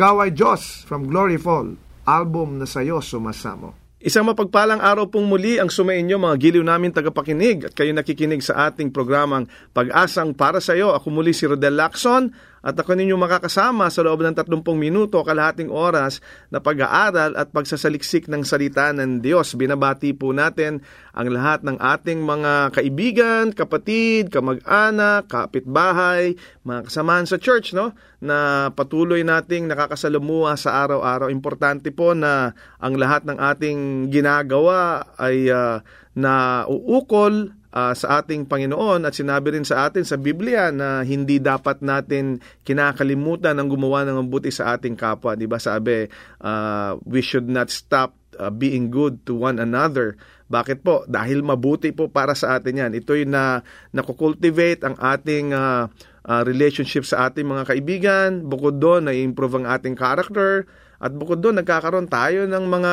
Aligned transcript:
Ikaw 0.00 0.16
ay 0.24 0.32
Diyos 0.32 0.88
from 0.88 1.12
Glory 1.12 1.36
Fall, 1.36 1.76
album 2.08 2.56
na 2.56 2.64
sayo 2.64 3.04
sumasamo. 3.04 4.00
Isang 4.00 4.32
mapagpalang 4.32 4.80
araw 4.80 5.12
pong 5.12 5.28
muli 5.28 5.60
ang 5.60 5.68
sumainyo 5.68 6.16
mga 6.16 6.40
giliw 6.40 6.64
namin 6.64 6.88
tagapakinig 6.88 7.68
at 7.68 7.76
kayo 7.76 7.92
nakikinig 7.92 8.40
sa 8.40 8.72
ating 8.72 8.96
programang 8.96 9.44
Pag-asang 9.76 10.32
para 10.32 10.56
sa 10.56 10.72
iyo. 10.72 10.96
Ako 10.96 11.12
muli 11.12 11.36
si 11.36 11.44
Rodel 11.44 11.76
Lacson 11.76 12.32
at 12.60 12.76
ako 12.76 12.92
ninyo 12.92 13.16
makakasama 13.16 13.88
sa 13.88 14.04
loob 14.04 14.20
ng 14.20 14.36
30 14.36 14.60
minuto 14.76 15.24
kalahating 15.24 15.72
oras 15.72 16.20
na 16.52 16.60
pag-aaral 16.60 17.32
at 17.36 17.48
pagsasaliksik 17.52 18.28
ng 18.28 18.44
salita 18.44 18.92
ng 18.92 19.24
Diyos. 19.24 19.56
Binabati 19.56 20.12
po 20.12 20.36
natin 20.36 20.84
ang 21.16 21.28
lahat 21.32 21.64
ng 21.64 21.80
ating 21.80 22.20
mga 22.20 22.52
kaibigan, 22.76 23.44
kapatid, 23.56 24.28
kamag-anak, 24.28 25.26
kapitbahay, 25.28 26.36
mga 26.62 26.92
kasamahan 26.92 27.26
sa 27.26 27.40
church 27.40 27.72
no 27.72 27.96
na 28.20 28.68
patuloy 28.76 29.24
nating 29.24 29.64
nakakasalamuha 29.64 30.54
sa 30.60 30.84
araw-araw. 30.84 31.32
Importante 31.32 31.88
po 31.88 32.12
na 32.12 32.52
ang 32.76 33.00
lahat 33.00 33.24
ng 33.24 33.40
ating 33.40 33.78
ginagawa 34.12 35.08
ay 35.16 35.48
uh, 35.48 35.80
na 36.12 36.66
uukol 36.68 37.59
uh, 37.74 37.94
sa 37.94 38.22
ating 38.22 38.46
Panginoon 38.46 39.06
at 39.06 39.14
sinabi 39.14 39.58
rin 39.58 39.66
sa 39.66 39.88
atin 39.88 40.02
sa 40.02 40.18
Biblia 40.18 40.70
na 40.74 41.02
hindi 41.06 41.38
dapat 41.38 41.82
natin 41.82 42.42
kinakalimutan 42.66 43.56
ang 43.58 43.68
gumawa 43.70 44.06
ng 44.06 44.26
mabuti 44.26 44.50
sa 44.50 44.76
ating 44.76 44.98
kapwa. 44.98 45.38
Di 45.38 45.46
ba 45.46 45.58
sabi, 45.58 46.06
uh, 46.42 46.98
we 47.06 47.22
should 47.22 47.46
not 47.46 47.70
stop 47.70 48.14
uh, 48.38 48.50
being 48.50 48.90
good 48.90 49.22
to 49.26 49.34
one 49.34 49.58
another. 49.58 50.18
Bakit 50.50 50.82
po? 50.82 51.06
Dahil 51.06 51.46
mabuti 51.46 51.94
po 51.94 52.10
para 52.10 52.34
sa 52.34 52.58
atin 52.58 52.82
yan. 52.86 52.90
Ito'y 52.98 53.22
na 53.22 53.62
nakukultivate 53.94 54.82
ang 54.82 54.98
ating 54.98 55.54
uh, 55.54 55.86
uh, 56.26 56.42
relationship 56.42 57.06
sa 57.06 57.30
ating 57.30 57.46
mga 57.46 57.70
kaibigan. 57.70 58.30
Bukod 58.50 58.82
doon, 58.82 59.06
na-improve 59.06 59.62
ang 59.62 59.66
ating 59.70 59.94
character. 59.94 60.66
At 60.98 61.14
bukod 61.14 61.38
doon, 61.38 61.62
nagkakaroon 61.62 62.10
tayo 62.10 62.50
ng 62.50 62.64
mga 62.66 62.92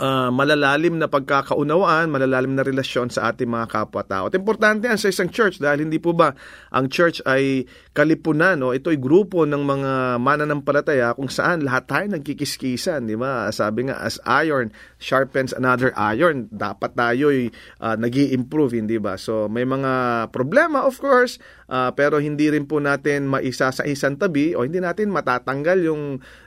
uh, 0.00 0.30
malalalim 0.32 0.96
na 0.96 1.08
pagkakaunawaan, 1.10 2.08
malalalim 2.08 2.56
na 2.56 2.64
relasyon 2.64 3.12
sa 3.12 3.30
ating 3.32 3.48
mga 3.48 3.66
kapwa-tao. 3.70 4.28
At 4.28 4.34
importante 4.36 4.88
yan 4.88 5.00
sa 5.00 5.10
isang 5.10 5.28
church 5.30 5.60
dahil 5.60 5.86
hindi 5.86 6.00
po 6.00 6.16
ba 6.16 6.32
ang 6.72 6.88
church 6.88 7.20
ay 7.28 7.68
kalipunan, 7.92 8.58
no? 8.58 8.72
ito 8.72 8.90
ay 8.90 8.98
grupo 8.98 9.44
ng 9.44 9.62
mga 9.62 9.92
mananampalataya 10.18 11.14
kung 11.14 11.30
saan 11.30 11.62
lahat 11.62 11.84
tayo 11.86 12.06
nagkikiskisan, 12.14 13.06
di 13.06 13.16
ba? 13.18 13.48
Sabi 13.50 13.90
nga, 13.90 14.00
as 14.00 14.18
iron 14.26 14.70
sharpens 14.98 15.52
another 15.54 15.92
iron, 15.94 16.48
dapat 16.50 16.96
tayo 16.96 17.30
ay 17.30 17.52
uh, 17.80 17.96
nag 17.98 18.14
improve 18.14 18.78
hindi 18.78 18.96
ba? 19.02 19.18
So 19.18 19.50
may 19.50 19.66
mga 19.66 20.26
problema 20.30 20.86
of 20.86 20.98
course, 21.02 21.42
uh, 21.66 21.90
pero 21.94 22.22
hindi 22.22 22.46
rin 22.50 22.66
po 22.66 22.78
natin 22.78 23.26
maisa 23.26 23.74
sa 23.74 23.82
isang 23.82 24.14
tabi 24.14 24.54
o 24.54 24.62
hindi 24.62 24.78
natin 24.78 25.10
matatanggal 25.10 25.78
yung 25.82 26.02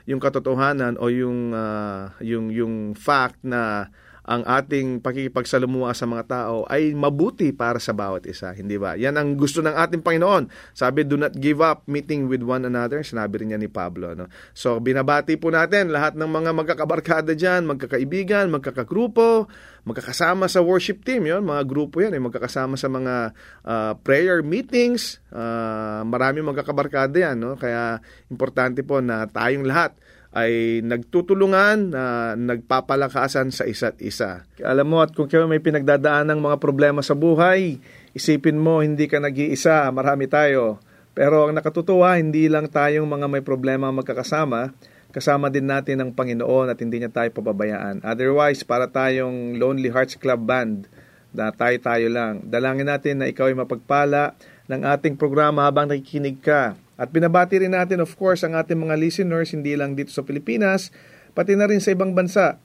yung 0.08 0.20
katotohanan 0.20 0.96
o 0.96 1.12
yung 1.12 1.52
uh, 1.52 2.08
yung 2.24 2.48
yung 2.48 2.74
fact 2.96 3.27
na 3.42 3.90
ang 4.28 4.44
ating 4.44 5.00
pakikipagsalamuha 5.00 5.96
sa 5.96 6.04
mga 6.04 6.24
tao 6.28 6.68
ay 6.68 6.92
mabuti 6.92 7.48
para 7.56 7.80
sa 7.80 7.96
bawat 7.96 8.28
isa, 8.28 8.52
hindi 8.52 8.76
ba? 8.76 8.92
Yan 8.92 9.16
ang 9.16 9.40
gusto 9.40 9.64
ng 9.64 9.72
ating 9.72 10.04
Panginoon. 10.04 10.52
Sabi, 10.76 11.08
do 11.08 11.16
not 11.16 11.32
give 11.32 11.64
up 11.64 11.88
meeting 11.88 12.28
with 12.28 12.44
one 12.44 12.68
another. 12.68 13.00
Sinabi 13.00 13.40
rin 13.40 13.56
niya 13.56 13.58
ni 13.58 13.72
Pablo. 13.72 14.12
No? 14.12 14.28
So, 14.52 14.84
binabati 14.84 15.40
po 15.40 15.48
natin 15.48 15.88
lahat 15.88 16.12
ng 16.20 16.28
mga 16.28 16.50
magkakabarkada 16.52 17.32
dyan, 17.32 17.64
magkakaibigan, 17.64 18.52
magkakagrupo, 18.52 19.48
magkakasama 19.88 20.44
sa 20.44 20.60
worship 20.60 21.08
team. 21.08 21.24
Yon, 21.24 21.48
mga 21.48 21.64
grupo 21.64 22.04
yan, 22.04 22.12
eh, 22.12 22.20
magkakasama 22.20 22.76
sa 22.76 22.92
mga 22.92 23.32
uh, 23.64 23.96
prayer 24.04 24.44
meetings. 24.44 25.24
Uh, 25.32 26.04
marami 26.04 26.44
magkakabarkada 26.44 27.32
yan. 27.32 27.40
No? 27.40 27.56
Kaya, 27.56 27.96
importante 28.28 28.84
po 28.84 29.00
na 29.00 29.24
tayong 29.24 29.64
lahat 29.64 29.96
ay 30.36 30.84
nagtutulungan 30.84 31.92
na 31.92 32.36
nagpapalakasan 32.36 33.48
sa 33.48 33.64
isa't 33.64 33.96
isa. 34.04 34.44
Alam 34.60 34.92
mo 34.92 34.98
at 35.00 35.16
kung 35.16 35.24
kayo 35.24 35.48
may 35.48 35.62
pinagdadaan 35.62 36.28
ng 36.28 36.40
mga 36.44 36.56
problema 36.60 37.00
sa 37.00 37.16
buhay, 37.16 37.80
isipin 38.12 38.60
mo 38.60 38.84
hindi 38.84 39.08
ka 39.08 39.24
nag-iisa, 39.24 39.88
marami 39.88 40.28
tayo. 40.28 40.82
Pero 41.16 41.48
ang 41.48 41.56
nakatutuwa, 41.56 42.20
hindi 42.20 42.46
lang 42.46 42.68
tayong 42.68 43.08
mga 43.08 43.26
may 43.26 43.42
problema 43.42 43.88
magkakasama, 43.90 44.76
kasama 45.10 45.48
din 45.48 45.66
natin 45.66 46.04
ang 46.04 46.10
Panginoon 46.12 46.70
at 46.70 46.78
hindi 46.78 47.00
niya 47.00 47.10
tayo 47.10 47.32
pababayaan. 47.32 48.04
Otherwise, 48.04 48.62
para 48.62 48.86
tayong 48.86 49.56
Lonely 49.56 49.88
Hearts 49.88 50.20
Club 50.20 50.44
Band, 50.44 50.86
na 51.32 51.52
tayo-tayo 51.52 52.08
lang. 52.08 52.40
Dalangin 52.48 52.88
natin 52.88 53.20
na 53.20 53.28
ikaw 53.28 53.52
ay 53.52 53.56
mapagpala 53.56 54.32
ng 54.68 54.80
ating 54.84 55.16
programa 55.20 55.68
habang 55.68 55.88
nakikinig 55.88 56.40
ka 56.40 56.76
at 56.98 57.14
binabati 57.14 57.62
rin 57.62 57.78
natin 57.78 58.02
of 58.02 58.10
course 58.18 58.42
ang 58.42 58.58
ating 58.58 58.74
mga 58.74 58.98
listeners 58.98 59.54
hindi 59.54 59.78
lang 59.78 59.94
dito 59.94 60.10
sa 60.10 60.26
Pilipinas, 60.26 60.90
pati 61.30 61.54
na 61.54 61.70
rin 61.70 61.78
sa 61.78 61.94
ibang 61.94 62.10
bansa. 62.10 62.58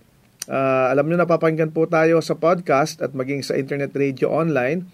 Uh, 0.49 0.91
alam 0.91 1.07
nyo 1.07 1.21
napapakinggan 1.21 1.71
po 1.71 1.85
tayo 1.85 2.19
sa 2.19 2.35
podcast 2.35 2.99
at 2.99 3.13
maging 3.13 3.45
sa 3.45 3.53
internet 3.53 3.93
radio 3.93 4.33
online. 4.33 4.89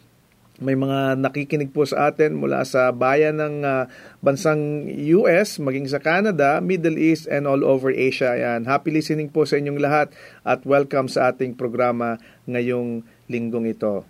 May 0.60 0.76
mga 0.76 1.24
nakikinig 1.24 1.72
po 1.72 1.88
sa 1.88 2.12
atin 2.12 2.36
mula 2.36 2.68
sa 2.68 2.92
bayan 2.92 3.40
ng 3.40 3.64
uh, 3.64 3.88
bansang 4.20 4.92
US, 5.24 5.56
maging 5.56 5.88
sa 5.88 6.04
Canada, 6.04 6.60
Middle 6.60 7.00
East, 7.00 7.32
and 7.32 7.48
all 7.48 7.64
over 7.64 7.96
Asia. 7.96 8.36
Yan. 8.36 8.68
Happy 8.68 8.92
listening 8.92 9.32
po 9.32 9.48
sa 9.48 9.56
inyong 9.56 9.80
lahat 9.80 10.12
at 10.44 10.68
welcome 10.68 11.08
sa 11.08 11.32
ating 11.32 11.56
programa 11.56 12.20
ngayong 12.44 13.08
linggong 13.32 13.72
ito. 13.72 14.04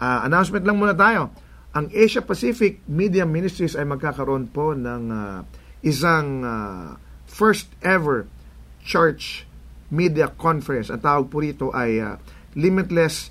Uh, 0.00 0.24
announcement 0.24 0.64
lang 0.64 0.80
muna 0.80 0.96
tayo 0.96 1.28
ang 1.70 1.86
Asia 1.94 2.18
Pacific 2.18 2.82
Media 2.90 3.22
Ministries 3.22 3.78
ay 3.78 3.86
magkakaroon 3.86 4.50
po 4.50 4.74
ng 4.74 5.02
uh, 5.10 5.46
isang 5.86 6.42
uh, 6.42 6.98
first 7.30 7.70
ever 7.78 8.26
church 8.82 9.46
media 9.90 10.26
conference. 10.26 10.90
Ang 10.90 11.02
tawag 11.02 11.30
po 11.30 11.38
rito 11.38 11.70
ay 11.70 12.02
uh, 12.02 12.18
Limitless 12.58 13.30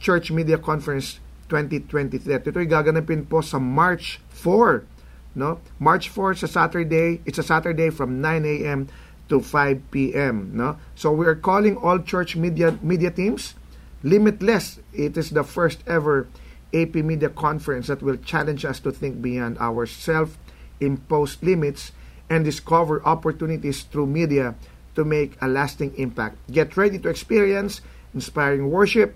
Church 0.00 0.32
Media 0.32 0.56
Conference 0.56 1.20
2023. 1.52 2.40
Ito 2.40 2.56
ay 2.56 2.68
gaganapin 2.68 3.28
po 3.28 3.44
sa 3.44 3.60
March 3.60 4.16
4. 4.32 5.36
No? 5.36 5.60
March 5.76 6.08
4 6.08 6.40
sa 6.40 6.48
Saturday. 6.48 7.20
It's 7.28 7.36
a 7.36 7.44
Saturday 7.44 7.92
from 7.92 8.24
9 8.24 8.48
a.m. 8.48 8.88
to 9.28 9.44
5 9.44 9.92
p.m. 9.92 10.56
No? 10.56 10.80
So 10.96 11.12
we 11.12 11.28
are 11.28 11.36
calling 11.36 11.76
all 11.76 12.00
church 12.00 12.32
media 12.32 12.80
media 12.80 13.12
teams 13.12 13.52
Limitless. 14.04 14.84
It 14.92 15.16
is 15.16 15.32
the 15.32 15.44
first 15.44 15.80
ever 15.88 16.28
AP 16.74 17.06
Media 17.06 17.30
Conference 17.30 17.86
that 17.86 18.02
will 18.02 18.18
challenge 18.18 18.64
us 18.66 18.80
to 18.82 18.90
think 18.90 19.22
beyond 19.22 19.56
our 19.62 19.86
self 19.86 20.36
imposed 20.80 21.42
limits 21.42 21.92
and 22.28 22.44
discover 22.44 23.04
opportunities 23.06 23.86
through 23.86 24.10
media 24.10 24.54
to 24.94 25.04
make 25.04 25.38
a 25.40 25.48
lasting 25.48 25.94
impact. 25.96 26.36
Get 26.50 26.76
ready 26.76 26.98
to 26.98 27.08
experience 27.08 27.80
inspiring 28.12 28.70
worship, 28.70 29.14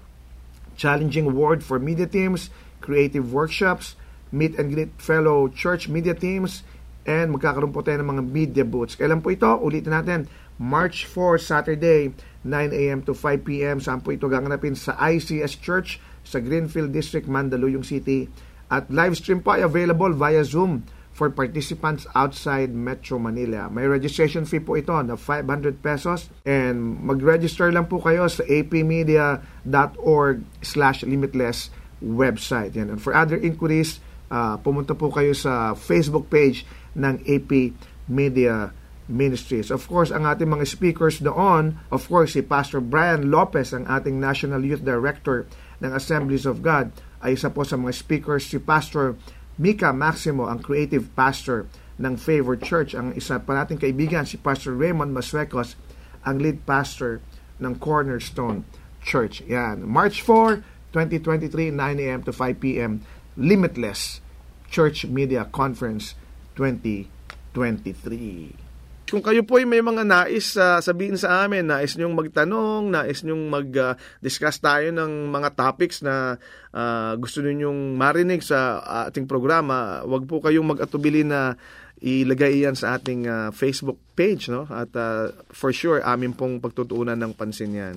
challenging 0.76 1.34
word 1.34 1.62
for 1.62 1.78
media 1.78 2.06
teams, 2.06 2.50
creative 2.80 3.32
workshops, 3.32 3.96
meet 4.30 4.58
and 4.58 4.74
greet 4.74 4.94
fellow 4.98 5.48
church 5.48 5.88
media 5.88 6.14
teams, 6.14 6.62
and 7.08 7.32
magkakaroon 7.32 7.72
po 7.72 7.80
tayo 7.80 8.04
ng 8.04 8.10
mga 8.18 8.24
media 8.28 8.64
booths. 8.66 8.98
Kailan 8.98 9.24
po 9.24 9.32
ito? 9.32 9.48
Ulitin 9.48 9.94
natin. 9.94 10.20
March 10.58 11.06
4, 11.06 11.38
Saturday, 11.38 12.10
9 12.42 12.74
a.m. 12.74 13.00
to 13.06 13.14
5 13.14 13.46
p.m. 13.46 13.78
Saan 13.78 14.02
po 14.02 14.10
ito 14.10 14.26
gaganapin? 14.26 14.74
Sa 14.74 14.98
ICS 14.98 15.62
Church 15.62 16.02
sa 16.28 16.44
Greenfield 16.44 16.92
District, 16.92 17.24
Mandaluyong 17.24 17.88
City. 17.88 18.28
At 18.68 18.92
live 18.92 19.16
stream 19.16 19.40
po 19.40 19.56
ay 19.56 19.64
available 19.64 20.12
via 20.12 20.44
Zoom 20.44 20.84
for 21.16 21.32
participants 21.32 22.06
outside 22.14 22.70
Metro 22.70 23.18
Manila. 23.18 23.66
May 23.66 23.90
registration 23.90 24.46
fee 24.46 24.62
po 24.62 24.78
ito 24.78 24.94
na 25.02 25.18
500 25.18 25.82
pesos 25.82 26.30
and 26.46 27.02
mag-register 27.02 27.74
lang 27.74 27.90
po 27.90 27.98
kayo 27.98 28.30
sa 28.30 28.46
apmedia.org 28.46 30.36
slash 30.62 31.02
limitless 31.02 31.74
website. 31.98 32.78
Yan. 32.78 32.94
And 32.94 33.02
for 33.02 33.18
other 33.18 33.34
inquiries, 33.34 33.98
uh, 34.30 34.62
pumunta 34.62 34.94
po 34.94 35.10
kayo 35.10 35.34
sa 35.34 35.74
Facebook 35.74 36.30
page 36.30 36.62
ng 36.94 37.18
AP 37.26 37.74
Media 38.06 38.70
Ministries. 39.08 39.72
Of 39.72 39.88
course, 39.88 40.12
ang 40.12 40.28
ating 40.28 40.46
mga 40.46 40.68
speakers 40.68 41.18
doon, 41.18 41.80
of 41.88 42.04
course, 42.06 42.36
si 42.36 42.44
Pastor 42.44 42.78
Brian 42.78 43.32
Lopez, 43.32 43.72
ang 43.72 43.88
ating 43.88 44.20
National 44.20 44.60
Youth 44.60 44.84
Director 44.84 45.48
ng 45.78 45.92
Assemblies 45.94 46.46
of 46.46 46.62
God 46.62 46.90
ay 47.22 47.34
isa 47.34 47.50
po 47.50 47.66
sa 47.66 47.76
mga 47.78 47.94
speakers 47.94 48.46
si 48.46 48.58
Pastor 48.62 49.18
Mika 49.58 49.90
Maximo, 49.90 50.46
ang 50.46 50.62
creative 50.62 51.10
pastor 51.18 51.66
ng 51.98 52.14
Favor 52.14 52.54
Church. 52.54 52.94
Ang 52.94 53.10
isa 53.18 53.42
pa 53.42 53.58
nating 53.58 53.82
kaibigan, 53.82 54.22
si 54.22 54.38
Pastor 54.38 54.78
Raymond 54.78 55.10
Masuecos, 55.10 55.74
ang 56.22 56.38
lead 56.38 56.62
pastor 56.62 57.18
ng 57.58 57.74
Cornerstone 57.82 58.62
Church. 59.02 59.42
Yan. 59.50 59.82
March 59.82 60.22
4, 60.22 60.62
2023, 60.94 61.74
9 61.74 61.98
a.m. 61.98 62.22
to 62.22 62.30
5 62.30 62.62
p.m. 62.62 63.02
Limitless 63.34 64.22
Church 64.70 65.02
Media 65.10 65.42
Conference 65.50 66.14
2023. 66.54 68.67
Kung 69.08 69.24
kayo 69.24 69.40
po 69.40 69.56
ay 69.56 69.64
may 69.64 69.80
mga 69.80 70.04
nais 70.04 70.52
uh, 70.60 70.84
sabihin 70.84 71.16
sa 71.16 71.48
amin, 71.48 71.64
nais 71.64 71.96
nyong 71.96 72.12
magtanong, 72.12 72.92
nais 72.92 73.24
nyong 73.24 73.48
mag-discuss 73.48 74.60
uh, 74.60 74.64
tayo 74.68 74.88
ng 74.92 75.32
mga 75.32 75.56
topics 75.56 76.04
na 76.04 76.36
uh, 76.76 77.16
gusto 77.16 77.40
ninyong 77.40 77.96
marinig 77.96 78.44
sa 78.44 78.84
ating 79.08 79.24
programa, 79.24 80.04
wag 80.04 80.28
po 80.28 80.44
kayong 80.44 80.76
mag-atubili 80.76 81.24
na 81.24 81.56
ilagay 82.04 82.68
yan 82.68 82.76
sa 82.76 83.00
ating 83.00 83.24
uh, 83.24 83.48
Facebook 83.48 83.96
page. 84.12 84.52
No? 84.52 84.68
At 84.68 84.92
uh, 84.92 85.32
for 85.56 85.72
sure, 85.72 86.04
amin 86.04 86.36
pong 86.36 86.60
pagtutuunan 86.60 87.16
ng 87.16 87.32
pansin 87.32 87.72
yan. 87.72 87.96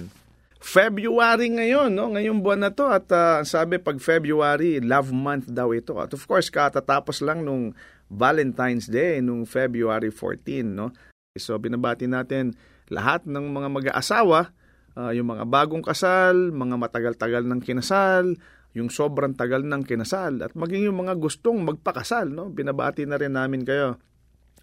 February 0.62 1.50
ngayon, 1.50 1.90
no? 1.90 2.14
Ngayong 2.14 2.40
buwan 2.46 2.62
na 2.62 2.70
to 2.70 2.86
at 2.86 3.10
uh, 3.10 3.42
sabi 3.42 3.82
pag 3.82 3.98
February, 3.98 4.78
love 4.78 5.10
month 5.10 5.50
daw 5.50 5.74
ito. 5.74 5.98
At 5.98 6.14
of 6.14 6.22
course, 6.30 6.54
katatapos 6.54 7.26
lang 7.26 7.42
nung 7.42 7.74
Valentine's 8.12 8.92
Day 8.92 9.24
nung 9.24 9.48
February 9.48 10.12
14, 10.12 10.68
no? 10.68 10.92
So 11.40 11.56
binabati 11.56 12.12
natin 12.12 12.60
lahat 12.92 13.24
ng 13.24 13.56
mga 13.56 13.68
mag-aasawa, 13.72 14.52
uh, 15.00 15.12
yung 15.16 15.32
mga 15.32 15.48
bagong 15.48 15.80
kasal, 15.80 16.52
mga 16.52 16.76
matagal-tagal 16.76 17.48
ng 17.48 17.64
kinasal, 17.64 18.36
yung 18.76 18.92
sobrang 18.92 19.32
tagal 19.36 19.64
ng 19.64 19.84
kinasal 19.88 20.44
at 20.44 20.52
maging 20.56 20.92
yung 20.92 21.00
mga 21.04 21.16
gustong 21.16 21.64
magpakasal, 21.64 22.28
no? 22.28 22.52
Binabati 22.52 23.08
na 23.08 23.16
rin 23.16 23.36
namin 23.36 23.64
kayo. 23.64 23.96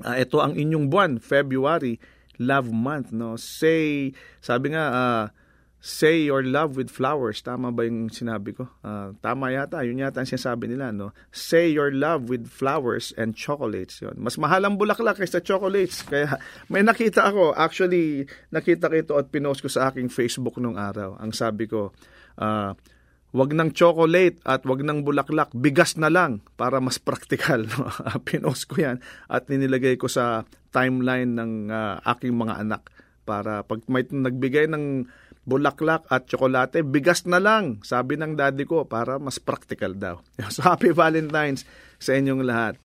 Uh, 0.05 0.17
ito 0.17 0.45
ang 0.45 0.53
inyong 0.53 0.93
buwan, 0.93 1.13
February, 1.17 1.97
love 2.37 2.69
month, 2.69 3.13
no? 3.17 3.41
Say, 3.41 4.13
sabi 4.45 4.77
nga 4.77 4.85
uh, 4.93 5.25
say 5.79 6.27
your 6.27 6.43
love 6.43 6.75
with 6.75 6.91
flowers. 6.91 7.39
Tama 7.43 7.71
ba 7.71 7.87
yung 7.87 8.11
sinabi 8.11 8.55
ko? 8.55 8.67
Uh, 8.83 9.15
tama 9.23 9.55
yata. 9.55 9.87
Yun 9.87 10.03
yata 10.03 10.23
ang 10.23 10.31
sinasabi 10.31 10.67
nila. 10.67 10.91
No? 10.91 11.15
Say 11.31 11.71
your 11.71 11.95
love 11.95 12.27
with 12.27 12.51
flowers 12.51 13.15
and 13.15 13.39
chocolates. 13.39 14.03
Yun. 14.03 14.19
Mas 14.19 14.37
mahal 14.37 14.67
ang 14.67 14.75
bulaklak 14.75 15.23
kaysa 15.23 15.39
chocolates. 15.43 16.03
Kaya 16.03 16.39
may 16.67 16.83
nakita 16.83 17.31
ako. 17.31 17.55
Actually, 17.55 18.27
nakita 18.51 18.91
ko 18.91 18.95
ito 18.99 19.15
at 19.15 19.31
pinost 19.31 19.63
ko 19.63 19.71
sa 19.71 19.91
aking 19.91 20.11
Facebook 20.11 20.59
nung 20.59 20.75
araw. 20.75 21.15
Ang 21.23 21.31
sabi 21.31 21.71
ko, 21.71 21.95
uh, 22.43 22.75
wag 23.29 23.51
ng 23.55 23.71
chocolate 23.71 24.43
at 24.43 24.67
wag 24.67 24.83
ng 24.83 25.07
bulaklak, 25.07 25.55
bigas 25.55 25.95
na 25.95 26.11
lang 26.11 26.43
para 26.59 26.83
mas 26.83 26.99
praktikal. 26.99 27.63
No? 27.63 27.87
pinost 28.29 28.67
ko 28.67 28.83
yan 28.83 28.99
at 29.31 29.47
ninilagay 29.47 29.95
ko 29.95 30.11
sa 30.11 30.43
timeline 30.75 31.39
ng 31.39 31.71
uh, 31.71 32.03
aking 32.19 32.35
mga 32.35 32.67
anak 32.67 32.83
para 33.29 33.61
pag 33.61 33.85
may 33.93 34.09
nagbigay 34.09 34.73
ng 34.73 35.05
bulaklak 35.49 36.05
at 36.13 36.29
tsokolate, 36.29 36.85
bigas 36.85 37.25
na 37.25 37.41
lang, 37.41 37.81
sabi 37.81 38.21
ng 38.21 38.37
daddy 38.37 38.69
ko, 38.69 38.85
para 38.85 39.17
mas 39.17 39.41
practical 39.41 39.97
daw. 39.97 40.21
So 40.53 40.69
happy 40.69 40.93
Valentine's 40.93 41.65
sa 41.97 42.13
inyong 42.13 42.45
lahat. 42.45 42.77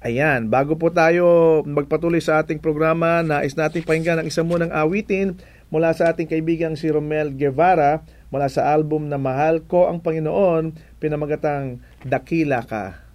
Ayan, 0.00 0.48
bago 0.48 0.80
po 0.80 0.88
tayo 0.88 1.60
magpatuloy 1.68 2.24
sa 2.24 2.40
ating 2.40 2.60
programa, 2.60 3.20
nais 3.20 3.52
nating 3.52 3.84
pakinggan 3.84 4.24
ang 4.24 4.28
isang 4.28 4.48
munang 4.48 4.72
awitin 4.72 5.36
mula 5.68 5.92
sa 5.92 6.12
ating 6.12 6.24
kaibigang 6.24 6.72
si 6.72 6.88
Romel 6.88 7.36
Guevara 7.36 8.00
mula 8.32 8.48
sa 8.48 8.72
album 8.72 9.12
na 9.12 9.20
Mahal 9.20 9.68
Ko 9.68 9.92
ang 9.92 10.00
Panginoon, 10.00 10.96
pinamagatang 11.02 11.84
Dakila 12.00 12.64
Ka. 12.64 13.09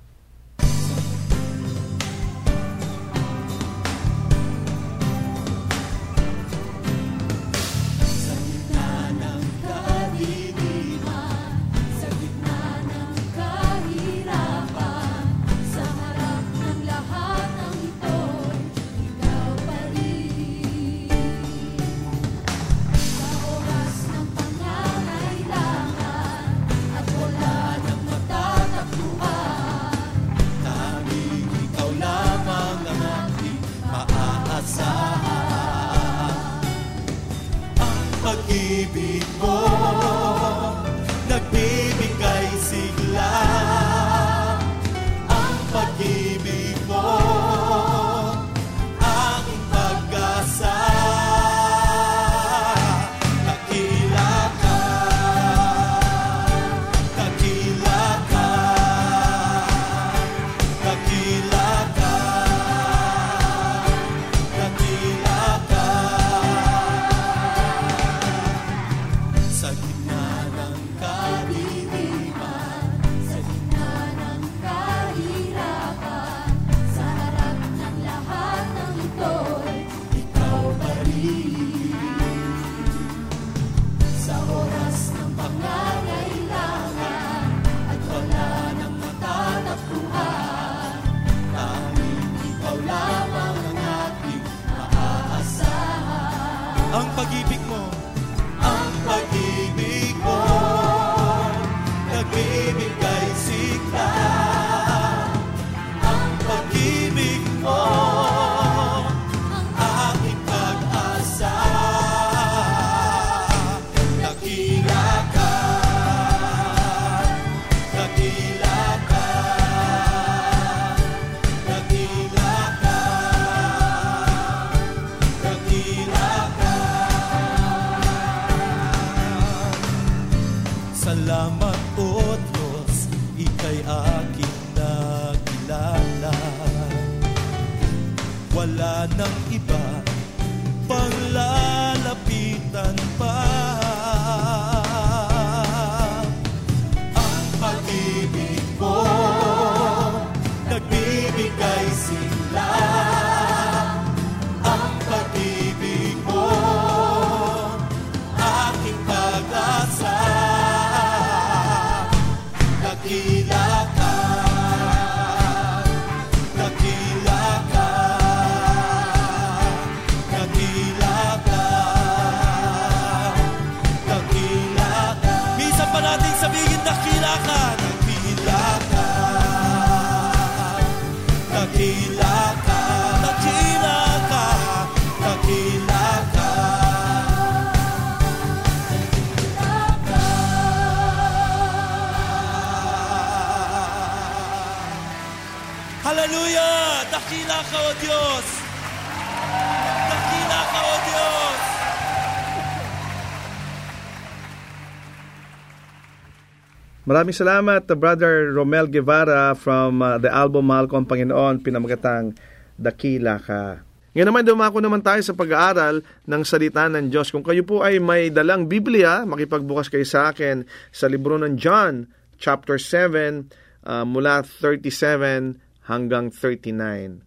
Maraming 207.10 207.34
salamat, 207.34 207.89
Brother 207.98 208.53
Romel 208.53 208.86
Guevara 208.94 209.58
from 209.58 210.05
uh, 210.05 210.22
the 210.22 210.29
album 210.29 210.70
Mahal 210.70 210.86
ko 210.86 211.01
ang 211.01 211.10
Panginoon, 211.10 211.65
pinamagatang 211.65 212.38
Dakila 212.77 213.41
Ka. 213.41 213.82
Ngayon 214.13 214.29
naman, 214.29 214.46
dumako 214.46 214.77
naman 214.86 215.01
tayo 215.01 215.25
sa 215.25 215.34
pag-aaral 215.34 216.05
ng 216.29 216.41
salita 216.46 216.86
ng 216.94 217.10
Diyos. 217.10 217.34
Kung 217.34 217.41
kayo 217.41 217.65
po 217.65 217.82
ay 217.82 217.98
may 217.98 218.29
dalang 218.29 218.70
Biblia, 218.70 219.25
makipagbukas 219.25 219.89
kayo 219.89 220.05
sa 220.05 220.29
akin 220.29 220.62
sa 220.94 221.10
libro 221.10 221.41
ng 221.41 221.58
John, 221.58 222.05
chapter 222.38 222.77
7, 222.77 223.50
uh, 223.82 224.05
mula 224.05 224.46
37 224.46 225.64
hanggang 225.87 226.33
39. 226.33 227.21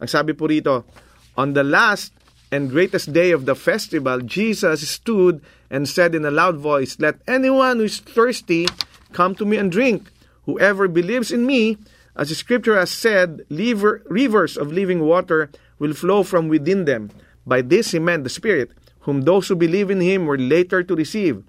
Ang 0.00 0.08
sabi 0.10 0.32
po 0.34 0.46
rito, 0.46 0.86
On 1.34 1.52
the 1.52 1.64
last 1.66 2.14
and 2.54 2.70
greatest 2.70 3.10
day 3.10 3.34
of 3.34 3.46
the 3.46 3.58
festival, 3.58 4.22
Jesus 4.22 4.86
stood 4.86 5.42
and 5.70 5.88
said 5.88 6.14
in 6.14 6.24
a 6.24 6.30
loud 6.30 6.58
voice, 6.62 6.98
Let 6.98 7.18
anyone 7.26 7.82
who 7.82 7.90
is 7.90 7.98
thirsty 7.98 8.70
Come 9.14 9.38
to 9.38 9.46
me 9.46 9.56
and 9.56 9.70
drink. 9.70 10.10
Whoever 10.44 10.90
believes 10.90 11.30
in 11.30 11.46
me, 11.46 11.78
as 12.18 12.28
the 12.28 12.34
scripture 12.34 12.76
has 12.76 12.90
said, 12.90 13.46
rivers 13.48 14.58
of 14.58 14.74
living 14.74 15.06
water 15.06 15.50
will 15.78 15.94
flow 15.94 16.26
from 16.26 16.50
within 16.50 16.84
them. 16.84 17.14
By 17.46 17.62
this 17.62 17.92
he 17.92 18.02
meant 18.02 18.24
the 18.24 18.30
Spirit, 18.30 18.74
whom 19.06 19.22
those 19.22 19.48
who 19.48 19.54
believe 19.54 19.88
in 19.88 20.02
him 20.02 20.26
were 20.26 20.36
later 20.36 20.82
to 20.82 20.94
receive. 20.98 21.44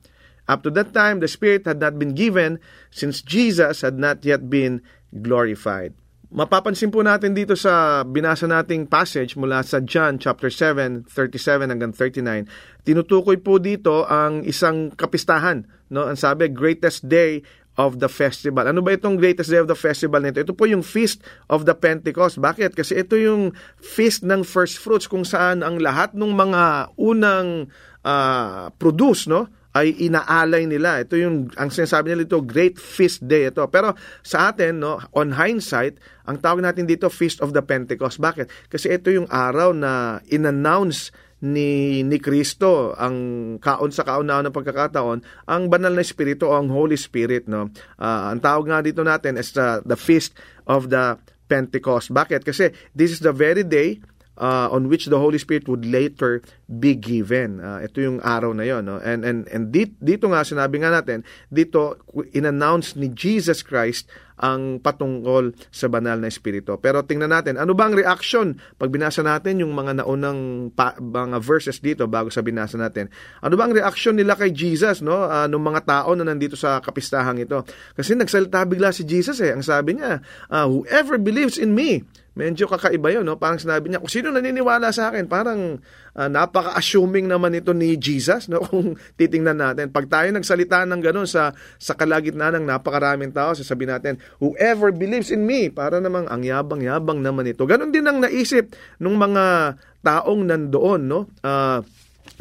Up 0.48 0.62
to 0.62 0.70
that 0.78 0.94
time, 0.94 1.20
the 1.20 1.28
Spirit 1.28 1.66
had 1.66 1.82
not 1.82 1.98
been 1.98 2.14
given, 2.14 2.60
since 2.92 3.26
Jesus 3.26 3.82
had 3.82 3.98
not 3.98 4.24
yet 4.24 4.48
been 4.48 4.84
glorified. 5.22 5.96
Mapapansin 6.36 6.92
po 6.92 7.00
natin 7.00 7.32
dito 7.32 7.56
sa 7.56 8.04
binasa 8.04 8.44
nating 8.44 8.92
passage 8.92 9.40
mula 9.40 9.64
sa 9.64 9.80
John 9.80 10.20
chapter 10.20 10.52
7, 10.52 11.08
37 11.08 11.72
hanggang 11.72 11.96
39, 11.96 12.84
tinutukoy 12.84 13.40
po 13.40 13.56
dito 13.56 14.04
ang 14.04 14.44
isang 14.44 14.92
kapistahan. 14.92 15.64
No? 15.88 16.04
Ang 16.04 16.20
sabi, 16.20 16.52
greatest 16.52 17.08
day 17.08 17.40
of 17.80 18.04
the 18.04 18.12
festival. 18.12 18.68
Ano 18.68 18.84
ba 18.84 19.00
itong 19.00 19.16
greatest 19.16 19.48
day 19.48 19.64
of 19.64 19.72
the 19.72 19.80
festival 19.80 20.20
nito? 20.20 20.44
Ito 20.44 20.52
po 20.52 20.68
yung 20.68 20.84
feast 20.84 21.24
of 21.48 21.64
the 21.64 21.72
Pentecost. 21.72 22.44
Bakit? 22.44 22.76
Kasi 22.76 23.00
ito 23.00 23.16
yung 23.16 23.56
feast 23.80 24.28
ng 24.28 24.44
first 24.44 24.84
fruits 24.84 25.08
kung 25.08 25.24
saan 25.24 25.64
ang 25.64 25.80
lahat 25.80 26.20
ng 26.20 26.36
mga 26.36 26.92
unang 27.00 27.72
uh, 28.04 28.68
produce 28.76 29.32
no, 29.32 29.48
ay 29.76 29.92
inaalay 30.08 30.64
nila. 30.64 31.04
Ito 31.04 31.20
yung 31.20 31.52
ang 31.60 31.68
sinasabi 31.68 32.16
nila 32.16 32.24
ito 32.24 32.40
Great 32.40 32.80
Feast 32.80 33.28
Day 33.28 33.52
ito. 33.52 33.62
Pero 33.68 33.92
sa 34.24 34.56
atin 34.56 34.80
no, 34.80 35.04
on 35.12 35.36
hindsight, 35.36 36.00
ang 36.24 36.40
tawag 36.40 36.64
natin 36.64 36.88
dito 36.88 37.12
Feast 37.12 37.44
of 37.44 37.52
the 37.52 37.60
Pentecost. 37.60 38.24
Bakit? 38.24 38.72
Kasi 38.72 38.96
ito 38.96 39.12
yung 39.12 39.28
araw 39.28 39.76
na 39.76 40.24
inannounce 40.32 41.12
ni 41.44 42.02
ni 42.08 42.18
Kristo 42.18 42.96
ang 42.96 43.18
kaon 43.60 43.92
sa 43.92 44.08
kauna 44.08 44.40
ng 44.40 44.56
pagkakataon 44.56 45.20
ang 45.52 45.64
banal 45.68 45.92
na 45.92 46.02
espiritu 46.02 46.48
o 46.48 46.56
ang 46.56 46.72
Holy 46.72 46.96
Spirit 46.96 47.52
no 47.52 47.70
uh, 48.00 48.32
ang 48.32 48.40
tawag 48.40 48.72
nga 48.72 48.80
dito 48.80 49.04
natin 49.04 49.36
is 49.36 49.52
the, 49.52 49.84
the 49.84 50.00
feast 50.00 50.34
of 50.64 50.88
the 50.88 51.20
Pentecost 51.46 52.16
bakit 52.16 52.48
kasi 52.48 52.72
this 52.96 53.12
is 53.12 53.22
the 53.22 53.36
very 53.36 53.68
day 53.68 54.00
uh, 54.38 54.68
on 54.72 54.88
which 54.88 55.08
the 55.08 55.20
Holy 55.20 55.38
Spirit 55.38 55.68
would 55.68 55.86
later 55.86 56.44
be 56.68 56.96
given. 56.96 57.60
Uh, 57.60 57.84
ito 57.84 58.02
yung 58.02 58.20
araw 58.22 58.52
na 58.52 58.64
yon, 58.68 58.86
no? 58.86 59.00
And 59.00 59.24
and 59.24 59.48
and 59.50 59.72
dito, 59.72 59.96
dito 60.04 60.28
nga 60.32 60.44
sinabi 60.44 60.84
nga 60.84 60.92
natin, 60.92 61.24
dito 61.52 62.00
inannounce 62.36 63.00
ni 63.00 63.12
Jesus 63.12 63.64
Christ 63.64 64.08
ang 64.40 64.84
patungkol 64.84 65.56
sa 65.72 65.88
banal 65.88 66.20
na 66.20 66.28
espiritu. 66.28 66.76
Pero 66.80 67.04
tingnan 67.04 67.32
natin, 67.32 67.56
ano 67.56 67.72
ba 67.72 67.88
ang 67.88 67.96
reaction 67.96 68.60
pag 68.76 68.92
binasa 68.92 69.24
natin 69.24 69.64
yung 69.64 69.72
mga 69.72 70.04
naunang 70.04 70.72
pa, 70.76 70.96
mga 71.00 71.40
verses 71.40 71.80
dito 71.80 72.08
bago 72.08 72.28
sa 72.28 72.44
binasa 72.44 72.76
natin? 72.76 73.08
Ano 73.40 73.56
ba 73.56 73.68
ang 73.68 73.74
reaction 73.76 74.16
nila 74.16 74.36
kay 74.36 74.52
Jesus, 74.52 75.00
no? 75.00 75.28
Uh, 75.28 75.48
ng 75.48 75.64
mga 75.64 75.82
tao 75.88 76.12
na 76.14 76.28
nandito 76.28 76.60
sa 76.60 76.84
kapistahang 76.84 77.40
ito? 77.40 77.64
Kasi 77.96 78.16
nagsalita 78.16 78.64
bigla 78.68 78.92
si 78.92 79.08
Jesus 79.08 79.40
eh. 79.40 79.56
Ang 79.56 79.64
sabi 79.64 80.00
niya, 80.00 80.20
uh, 80.52 80.68
whoever 80.68 81.16
believes 81.16 81.56
in 81.56 81.72
me, 81.72 82.04
medyo 82.36 82.68
kakaiba 82.68 83.16
yun, 83.16 83.24
no? 83.24 83.40
Parang 83.40 83.56
sinabi 83.56 83.88
niya, 83.88 84.04
kung 84.04 84.12
sino 84.12 84.28
naniniwala 84.30 84.92
sa 84.92 85.10
akin, 85.10 85.26
parang 85.32 85.80
uh, 86.20 86.30
napaka-assuming 86.30 87.32
naman 87.32 87.56
ito 87.56 87.72
ni 87.72 87.96
Jesus, 87.96 88.52
no? 88.52 88.60
Kung 88.70 89.00
titingnan 89.16 89.56
natin. 89.56 89.88
Pag 89.90 90.12
tayo 90.12 90.28
nagsalita 90.36 90.84
ng 90.84 91.00
ganun 91.00 91.26
sa, 91.26 91.56
sa 91.80 91.96
kalagitnaan 91.96 92.60
ng 92.60 92.66
napakaraming 92.68 93.32
tao, 93.32 93.56
sasabihin 93.56 93.96
natin, 93.96 94.14
whoever 94.40 94.92
believes 94.92 95.32
in 95.32 95.44
me, 95.44 95.72
para 95.72 95.98
namang 96.00 96.28
ang 96.28 96.42
yabang-yabang 96.44 97.24
naman 97.24 97.50
ito. 97.50 97.64
Ganon 97.64 97.92
din 97.92 98.06
ang 98.06 98.22
naisip 98.22 98.74
ng 99.02 99.16
mga 99.16 99.76
taong 100.06 100.42
nandoon, 100.46 101.02
no? 101.06 101.30
Uh, 101.42 101.82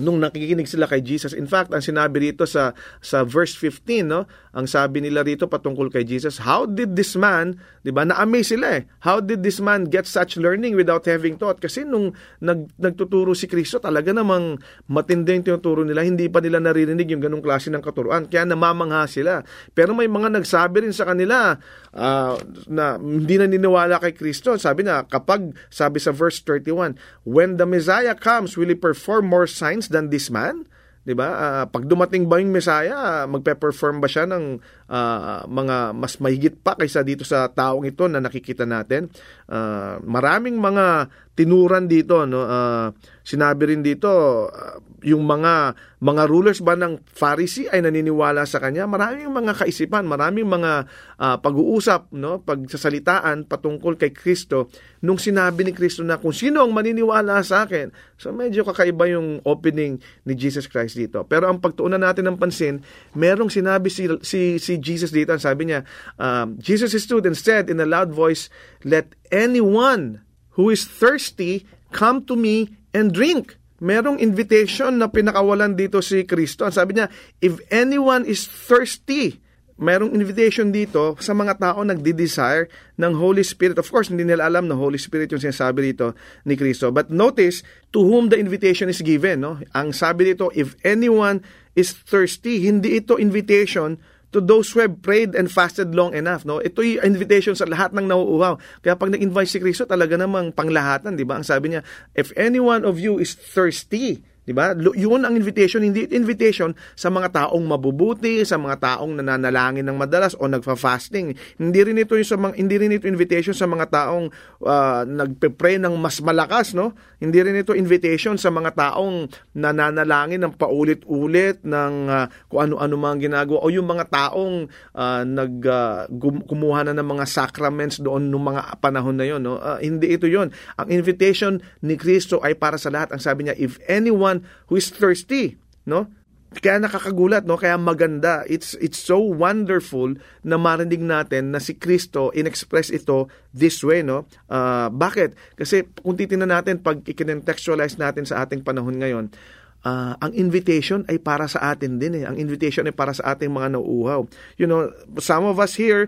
nung 0.00 0.18
nakikinig 0.18 0.66
sila 0.66 0.90
kay 0.90 1.04
Jesus. 1.04 1.36
In 1.36 1.46
fact, 1.46 1.70
ang 1.70 1.84
sinabi 1.84 2.30
rito 2.30 2.48
sa 2.48 2.74
sa 2.98 3.22
verse 3.22 3.54
15, 3.54 4.02
no, 4.02 4.26
ang 4.56 4.64
sabi 4.64 5.04
nila 5.04 5.20
rito 5.20 5.44
patungkol 5.44 5.92
kay 5.92 6.08
Jesus, 6.08 6.40
how 6.40 6.64
did 6.64 6.96
this 6.96 7.12
man, 7.18 7.60
'di 7.84 7.92
ba? 7.92 8.08
Na-amaze 8.08 8.56
sila 8.56 8.80
eh. 8.80 8.88
How 9.04 9.20
did 9.20 9.44
this 9.44 9.60
man 9.60 9.90
get 9.92 10.08
such 10.08 10.40
learning 10.40 10.78
without 10.78 11.04
having 11.04 11.36
taught? 11.36 11.60
Kasi 11.60 11.84
nung 11.84 12.16
nag, 12.40 12.72
nagtuturo 12.80 13.36
si 13.36 13.44
Kristo, 13.44 13.76
talaga 13.76 14.16
namang 14.16 14.56
matindi 14.88 15.36
yung 15.36 15.44
tinuturo 15.44 15.84
nila, 15.84 16.00
hindi 16.00 16.32
pa 16.32 16.40
nila 16.40 16.64
naririnig 16.64 17.10
yung 17.12 17.20
ganung 17.20 17.44
klase 17.44 17.68
ng 17.68 17.84
katuruan. 17.84 18.30
Kaya 18.30 18.48
namamangha 18.48 19.04
sila. 19.10 19.44
Pero 19.76 19.92
may 19.92 20.08
mga 20.08 20.32
nagsabi 20.32 20.88
rin 20.88 20.94
sa 20.96 21.04
kanila 21.04 21.60
uh, 21.92 22.34
na 22.70 22.96
hindi 22.96 23.36
na 23.36 23.50
niniwala 23.50 24.00
kay 24.00 24.16
Kristo. 24.16 24.56
Sabi 24.56 24.86
na, 24.86 25.04
kapag 25.04 25.52
sabi 25.68 26.00
sa 26.00 26.14
verse 26.14 26.40
31, 26.40 26.96
when 27.26 27.60
the 27.60 27.66
Messiah 27.68 28.16
comes, 28.16 28.56
will 28.56 28.70
he 28.70 28.78
perform 28.78 29.26
more 29.28 29.50
signs 29.50 29.74
signs 29.74 29.88
than 29.88 30.12
this 30.12 30.30
man? 30.30 30.68
'Di 31.04 31.12
ba? 31.12 31.28
Uh, 31.36 31.64
pag 31.68 31.84
dumating 31.84 32.24
ba 32.24 32.40
yung 32.40 32.50
Messiah, 32.50 33.28
magpe-perform 33.28 34.00
ba 34.00 34.08
siya 34.08 34.24
ng 34.24 34.56
uh, 34.88 35.44
mga 35.44 35.92
mas 35.92 36.16
mahigit 36.16 36.56
pa 36.64 36.72
kaysa 36.80 37.04
dito 37.04 37.28
sa 37.28 37.44
taong 37.52 37.84
ito 37.84 38.08
na 38.08 38.24
nakikita 38.24 38.64
natin? 38.64 39.12
Uh, 39.44 40.00
maraming 40.04 40.56
mga 40.56 41.12
tinuran 41.34 41.90
dito, 41.90 42.22
no? 42.24 42.46
Uh, 42.46 42.94
sinabi 43.26 43.74
rin 43.74 43.82
dito 43.82 44.08
uh, 44.48 44.78
yung 45.04 45.26
mga 45.26 45.76
mga 46.04 46.22
rulers 46.28 46.60
ba 46.60 46.76
ng 46.76 47.00
Pharisee 47.04 47.68
ay 47.68 47.80
naniniwala 47.80 48.44
sa 48.44 48.60
kanya. 48.60 48.84
Maraming 48.84 49.28
mga 49.32 49.56
kaisipan, 49.56 50.04
maraming 50.04 50.44
mga 50.44 50.84
uh, 51.16 51.36
pag-uusap, 51.40 52.12
no, 52.12 52.44
pagsasalitaan 52.44 53.48
patungkol 53.48 53.96
kay 53.96 54.12
Kristo 54.12 54.68
nung 55.00 55.16
sinabi 55.16 55.64
ni 55.64 55.72
Kristo 55.72 56.04
na 56.04 56.20
kung 56.20 56.32
sino 56.32 56.60
ang 56.64 56.72
maniniwala 56.76 57.40
sa 57.40 57.64
akin. 57.64 57.92
So 58.20 58.32
medyo 58.32 58.64
kakaiba 58.68 59.08
yung 59.12 59.40
opening 59.48 60.00
ni 60.28 60.32
Jesus 60.36 60.68
Christ 60.68 60.96
dito. 60.96 61.24
Pero 61.24 61.48
ang 61.48 61.60
pagtuunan 61.60 62.00
natin 62.00 62.28
ng 62.28 62.36
pansin, 62.40 62.84
merong 63.16 63.48
sinabi 63.48 63.88
si 63.88 64.08
si, 64.24 64.60
si 64.60 64.76
Jesus 64.80 65.12
dito, 65.12 65.32
sabi 65.40 65.72
niya, 65.72 65.88
um, 66.20 66.56
Jesus 66.60 66.96
stood 67.00 67.24
and 67.24 67.36
said 67.36 67.68
in 67.72 67.80
a 67.80 67.88
loud 67.88 68.12
voice, 68.12 68.52
"Let 68.86 69.16
anyone 69.32 70.22
who 70.54 70.70
is 70.70 70.86
thirsty 70.86 71.66
come 71.90 72.22
to 72.28 72.36
me 72.38 72.76
and 72.94 73.10
drink." 73.10 73.58
merong 73.84 74.16
invitation 74.16 74.96
na 74.96 75.12
pinakawalan 75.12 75.76
dito 75.76 76.00
si 76.00 76.24
Kristo. 76.24 76.64
Sabi 76.72 76.96
niya, 76.96 77.12
if 77.44 77.60
anyone 77.68 78.24
is 78.24 78.48
thirsty, 78.48 79.44
merong 79.74 80.14
invitation 80.14 80.70
dito 80.70 81.18
sa 81.18 81.34
mga 81.34 81.58
tao 81.58 81.82
nagdi-desire 81.82 82.70
ng 82.96 83.12
Holy 83.18 83.42
Spirit. 83.42 83.76
Of 83.76 83.90
course, 83.90 84.08
hindi 84.08 84.22
nila 84.22 84.46
alam 84.46 84.70
na 84.70 84.78
Holy 84.78 84.96
Spirit 84.96 85.34
yung 85.34 85.42
sinasabi 85.42 85.92
dito 85.92 86.14
ni 86.46 86.54
Kristo. 86.54 86.94
But 86.94 87.10
notice, 87.10 87.66
to 87.90 88.00
whom 88.00 88.30
the 88.30 88.38
invitation 88.38 88.86
is 88.86 89.02
given. 89.02 89.42
No? 89.42 89.58
Ang 89.74 89.90
sabi 89.90 90.30
dito, 90.32 90.48
if 90.54 90.78
anyone 90.86 91.42
is 91.74 91.90
thirsty, 91.90 92.64
hindi 92.64 93.02
ito 93.02 93.18
invitation 93.18 93.98
to 94.34 94.42
those 94.42 94.74
who 94.74 94.82
have 94.82 94.98
prayed 94.98 95.38
and 95.38 95.46
fasted 95.46 95.94
long 95.94 96.10
enough. 96.12 96.42
No? 96.42 96.58
Ito 96.58 96.82
yung 96.82 97.06
invitation 97.06 97.54
sa 97.54 97.70
lahat 97.70 97.94
ng 97.94 98.10
nauuhaw. 98.10 98.58
Kaya 98.82 98.98
pag 98.98 99.14
nag-invite 99.14 99.46
si 99.46 99.62
Kristo, 99.62 99.86
talaga 99.86 100.18
namang 100.18 100.50
panglahatan, 100.50 101.14
di 101.14 101.22
ba? 101.22 101.38
Ang 101.38 101.46
sabi 101.46 101.70
niya, 101.70 101.86
if 102.18 102.34
any 102.34 102.58
one 102.58 102.82
of 102.82 102.98
you 102.98 103.22
is 103.22 103.38
thirsty, 103.38 104.26
'Di 104.44 104.52
ba? 104.52 104.76
Yun 104.76 105.24
ang 105.24 105.34
invitation, 105.34 105.80
hindi 105.80 106.04
invitation 106.12 106.76
sa 106.92 107.08
mga 107.08 107.32
taong 107.32 107.64
mabubuti, 107.64 108.44
sa 108.44 108.60
mga 108.60 108.76
taong 108.80 109.20
nananalangin 109.20 109.88
ng 109.88 109.96
madalas 109.96 110.36
o 110.36 110.44
nagfa-fasting. 110.44 111.32
Hindi 111.56 111.80
rin 111.80 111.96
ito 111.96 112.14
yung 112.14 112.28
sa 112.28 112.36
mga 112.36 112.54
hindi 112.60 112.76
rin 112.76 112.92
ito 112.92 113.08
invitation 113.08 113.56
sa 113.56 113.64
mga 113.64 113.88
taong 113.88 114.28
uh, 114.62 115.02
nagpe-pray 115.08 115.80
ng 115.80 115.96
mas 115.96 116.20
malakas, 116.20 116.76
no? 116.76 116.92
Hindi 117.18 117.40
rin 117.40 117.56
ito 117.56 117.72
invitation 117.72 118.36
sa 118.36 118.52
mga 118.52 118.76
taong 118.76 119.32
nananalangin 119.56 120.44
ng 120.44 120.52
paulit-ulit 120.60 121.64
ng 121.64 121.92
uh, 122.12 122.26
kung 122.52 122.68
ano-ano 122.68 122.94
mga 123.00 123.16
ginagawa 123.32 123.58
o 123.64 123.72
yung 123.72 123.88
mga 123.88 124.12
taong 124.12 124.68
uh, 124.92 125.22
nag 125.24 125.54
uh, 125.64 126.04
kumuha 126.44 126.84
na 126.84 126.92
ng 126.92 127.08
mga 127.16 127.24
sacraments 127.24 127.96
doon 127.96 128.28
nung 128.28 128.44
mga 128.44 128.76
panahon 128.76 129.16
na 129.16 129.24
yon, 129.24 129.40
no? 129.40 129.56
Uh, 129.56 129.80
hindi 129.80 130.12
ito 130.12 130.28
yon. 130.28 130.52
Ang 130.76 130.88
invitation 130.92 131.64
ni 131.80 131.96
Kristo 131.96 132.44
ay 132.44 132.52
para 132.60 132.76
sa 132.76 132.92
lahat. 132.92 133.16
Ang 133.16 133.22
sabi 133.24 133.48
niya, 133.48 133.56
if 133.56 133.80
anyone 133.88 134.33
someone 134.34 134.66
who 134.66 134.74
is 134.76 134.90
thirsty, 134.90 135.56
no? 135.86 136.10
Kaya 136.54 136.78
nakakagulat, 136.78 137.50
no? 137.50 137.58
Kaya 137.58 137.74
maganda. 137.74 138.46
It's 138.46 138.78
it's 138.78 138.98
so 138.98 139.18
wonderful 139.18 140.14
na 140.46 140.54
marinig 140.54 141.02
natin 141.02 141.50
na 141.50 141.58
si 141.58 141.74
Kristo 141.74 142.30
inexpress 142.30 142.94
ito 142.94 143.26
this 143.50 143.82
way, 143.82 144.06
no? 144.06 144.30
Uh, 144.46 144.86
bakit? 144.94 145.34
Kasi 145.58 145.90
kung 145.98 146.14
titingnan 146.14 146.54
natin 146.54 146.78
pag 146.78 147.02
i-contextualize 147.02 147.98
natin 147.98 148.22
sa 148.22 148.46
ating 148.46 148.62
panahon 148.62 149.02
ngayon, 149.02 149.34
uh, 149.82 150.14
ang 150.22 150.30
invitation 150.30 151.02
ay 151.10 151.18
para 151.18 151.50
sa 151.50 151.74
atin 151.74 151.98
din 151.98 152.22
eh. 152.22 152.24
Ang 152.24 152.38
invitation 152.38 152.86
ay 152.86 152.94
para 152.94 153.10
sa 153.10 153.34
ating 153.34 153.50
mga 153.50 153.74
nauuhaw. 153.74 154.22
You 154.54 154.70
know, 154.70 154.94
some 155.18 155.42
of 155.50 155.58
us 155.58 155.74
here 155.74 156.06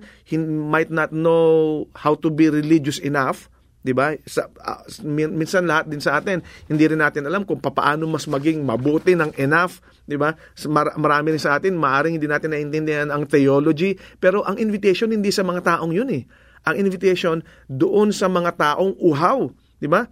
might 0.71 0.95
not 0.95 1.11
know 1.11 1.91
how 1.99 2.15
to 2.23 2.31
be 2.31 2.47
religious 2.47 3.03
enough 3.03 3.51
'di 3.87 3.95
ba? 3.95 4.19
Sa, 4.27 4.51
uh, 4.51 4.83
minsan 5.07 5.71
lahat 5.71 5.87
din 5.87 6.03
sa 6.03 6.19
atin, 6.19 6.43
hindi 6.67 6.85
rin 6.91 6.99
natin 6.99 7.31
alam 7.31 7.47
kung 7.47 7.63
paano 7.63 8.11
mas 8.11 8.27
maging 8.27 8.67
mabuti 8.67 9.15
ng 9.15 9.31
enough, 9.39 9.79
'di 10.11 10.19
ba? 10.19 10.35
Mar- 10.67 10.99
marami 10.99 11.39
rin 11.39 11.43
sa 11.43 11.55
atin, 11.55 11.79
maaring 11.79 12.19
hindi 12.19 12.27
natin 12.27 12.51
naintindihan 12.51 13.15
ang 13.15 13.31
theology, 13.31 13.95
pero 14.19 14.43
ang 14.43 14.59
invitation 14.59 15.15
hindi 15.15 15.31
sa 15.31 15.47
mga 15.47 15.63
taong 15.79 15.95
'yun 15.95 16.11
eh. 16.11 16.27
Ang 16.67 16.83
invitation 16.83 17.47
doon 17.71 18.11
sa 18.11 18.27
mga 18.27 18.59
taong 18.59 18.99
uhaw, 18.99 19.47
'di 19.79 19.87
ba? 19.87 20.11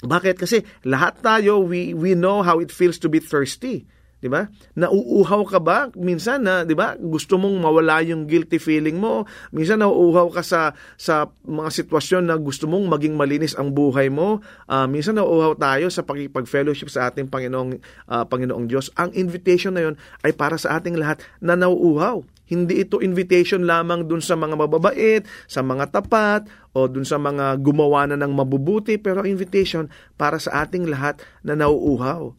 Bakit? 0.00 0.40
Kasi 0.40 0.64
lahat 0.88 1.20
tayo 1.20 1.60
we 1.60 1.92
we 1.92 2.16
know 2.16 2.40
how 2.40 2.56
it 2.56 2.72
feels 2.72 2.96
to 2.96 3.12
be 3.12 3.20
thirsty. 3.20 3.84
'Di 4.20 4.28
ba? 4.28 4.46
Nauuhaw 4.76 5.42
ka 5.48 5.58
ba 5.58 5.88
minsan 5.96 6.44
na 6.44 6.62
'di 6.62 6.76
ba? 6.76 6.94
Gusto 7.00 7.40
mong 7.40 7.56
mawala 7.56 8.04
yung 8.04 8.28
guilty 8.28 8.60
feeling 8.60 9.00
mo. 9.00 9.24
Minsan 9.50 9.80
nauuhaw 9.80 10.28
ka 10.30 10.44
sa 10.44 10.76
sa 11.00 11.32
mga 11.48 11.72
sitwasyon 11.72 12.28
na 12.28 12.36
gusto 12.36 12.68
mong 12.68 12.86
maging 12.86 13.16
malinis 13.16 13.56
ang 13.56 13.72
buhay 13.72 14.12
mo. 14.12 14.44
Uh, 14.68 14.84
minsan 14.86 15.16
nauuhaw 15.16 15.56
tayo 15.56 15.88
sa 15.88 16.04
pakikipag-fellowship 16.04 16.92
sa 16.92 17.08
ating 17.08 17.32
Panginoong 17.32 17.80
uh, 18.12 18.24
Panginoong 18.28 18.68
Diyos. 18.68 18.92
Ang 19.00 19.16
invitation 19.16 19.72
na 19.74 19.88
'yon 19.88 19.96
ay 20.22 20.36
para 20.36 20.60
sa 20.60 20.76
ating 20.78 21.00
lahat 21.00 21.24
na 21.40 21.56
nauuhaw. 21.56 22.20
Hindi 22.50 22.82
ito 22.82 22.98
invitation 22.98 23.62
lamang 23.62 24.10
dun 24.10 24.18
sa 24.18 24.34
mga 24.34 24.58
mababait, 24.58 25.22
sa 25.46 25.62
mga 25.62 25.94
tapat, 25.94 26.50
o 26.74 26.90
dun 26.90 27.06
sa 27.06 27.14
mga 27.14 27.62
gumawa 27.62 28.10
na 28.10 28.18
ng 28.18 28.34
mabubuti, 28.34 28.98
pero 28.98 29.22
invitation 29.22 29.86
para 30.18 30.42
sa 30.42 30.66
ating 30.66 30.90
lahat 30.90 31.22
na 31.46 31.54
nauuhaw 31.54 32.34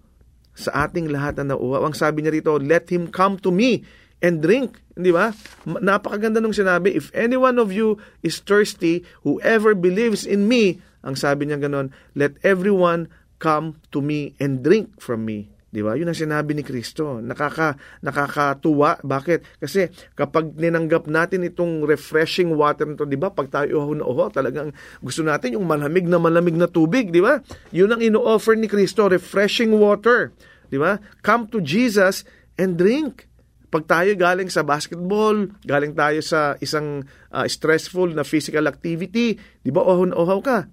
sa 0.55 0.87
ating 0.87 1.09
lahat 1.11 1.39
na 1.39 1.55
nauuhaw. 1.55 1.87
Ang 1.87 1.95
sabi 1.95 2.21
niya 2.21 2.35
rito, 2.35 2.55
let 2.59 2.91
him 2.91 3.07
come 3.07 3.39
to 3.39 3.49
me 3.49 3.83
and 4.21 4.43
drink. 4.43 4.79
Di 4.93 5.09
ba? 5.09 5.33
Napakaganda 5.65 6.43
nung 6.43 6.55
sinabi, 6.55 6.93
if 6.93 7.09
any 7.15 7.35
one 7.39 7.57
of 7.57 7.71
you 7.73 7.97
is 8.21 8.43
thirsty, 8.43 9.01
whoever 9.25 9.73
believes 9.73 10.27
in 10.27 10.45
me, 10.45 10.83
ang 11.01 11.17
sabi 11.17 11.49
niya 11.49 11.57
ganon, 11.57 11.89
let 12.13 12.37
everyone 12.45 13.09
come 13.41 13.81
to 13.89 14.03
me 14.03 14.37
and 14.37 14.61
drink 14.61 15.01
from 15.01 15.25
me. 15.25 15.49
Di 15.71 15.79
ba? 15.79 15.95
Yun 15.95 16.11
ang 16.11 16.19
sinabi 16.19 16.51
ni 16.51 16.67
Kristo. 16.67 17.23
Nakaka, 17.23 17.79
nakakatuwa. 18.03 18.99
Bakit? 18.99 19.63
Kasi 19.63 19.87
kapag 20.19 20.51
ninanggap 20.59 21.07
natin 21.07 21.47
itong 21.47 21.87
refreshing 21.87 22.51
water 22.51 22.83
nito, 22.83 23.07
di 23.07 23.15
ba? 23.15 23.31
Pag 23.31 23.47
tayo 23.47 23.87
uho 23.87 23.95
na 23.95 24.03
uho, 24.03 24.27
talagang 24.27 24.75
gusto 24.99 25.23
natin 25.23 25.55
yung 25.55 25.63
malamig 25.63 26.03
na 26.11 26.19
malamig 26.19 26.59
na 26.59 26.67
tubig, 26.67 27.07
di 27.07 27.23
ba? 27.23 27.39
Yun 27.71 27.95
ang 27.95 28.03
ino-offer 28.03 28.59
ni 28.59 28.67
Kristo, 28.67 29.07
refreshing 29.07 29.71
water. 29.71 30.35
Di 30.67 30.75
ba? 30.75 30.99
Come 31.23 31.47
to 31.47 31.63
Jesus 31.63 32.27
and 32.59 32.75
drink. 32.75 33.31
Pag 33.71 33.87
tayo 33.87 34.11
galing 34.19 34.51
sa 34.51 34.67
basketball, 34.67 35.55
galing 35.63 35.95
tayo 35.95 36.19
sa 36.19 36.59
isang 36.59 37.07
uh, 37.31 37.47
stressful 37.47 38.11
na 38.11 38.27
physical 38.27 38.67
activity, 38.67 39.39
di 39.63 39.71
ba, 39.71 39.87
uhaw-uhaw 39.87 40.39
ka 40.43 40.67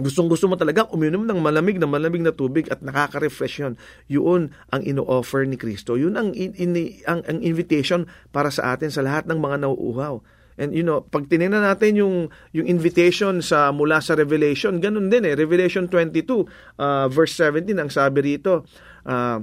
Gustong 0.00 0.26
gusto 0.26 0.48
mo 0.48 0.56
talaga 0.56 0.88
uminom 0.90 1.28
ng 1.28 1.38
malamig 1.38 1.76
na 1.76 1.86
malamig 1.86 2.24
na 2.24 2.32
tubig 2.32 2.66
at 2.72 2.80
nakaka-refresh 2.80 3.62
yun. 3.62 3.74
Yun 4.08 4.42
ang 4.72 4.82
ino-offer 4.82 5.44
ni 5.44 5.60
Kristo. 5.60 5.94
Yun 6.00 6.16
ang, 6.16 6.32
in, 6.32 6.56
in, 6.56 6.72
ang, 7.04 7.20
ang 7.28 7.38
invitation 7.44 8.08
para 8.34 8.48
sa 8.48 8.72
atin 8.72 8.88
sa 8.88 9.04
lahat 9.04 9.28
ng 9.28 9.38
mga 9.38 9.68
nauuhaw. 9.68 10.24
And 10.60 10.76
you 10.76 10.84
know, 10.84 11.00
pag 11.00 11.32
tinignan 11.32 11.64
natin 11.64 11.96
yung 11.96 12.28
yung 12.52 12.68
invitation 12.68 13.40
sa 13.40 13.72
mula 13.72 14.04
sa 14.04 14.12
Revelation, 14.12 14.76
ganun 14.76 15.08
din 15.08 15.24
eh. 15.24 15.32
Revelation 15.32 15.88
22 15.88 16.44
uh, 16.76 17.08
verse 17.08 17.32
17 17.32 17.80
ang 17.80 17.88
sabi 17.88 18.36
rito, 18.36 18.68
uh, 19.08 19.40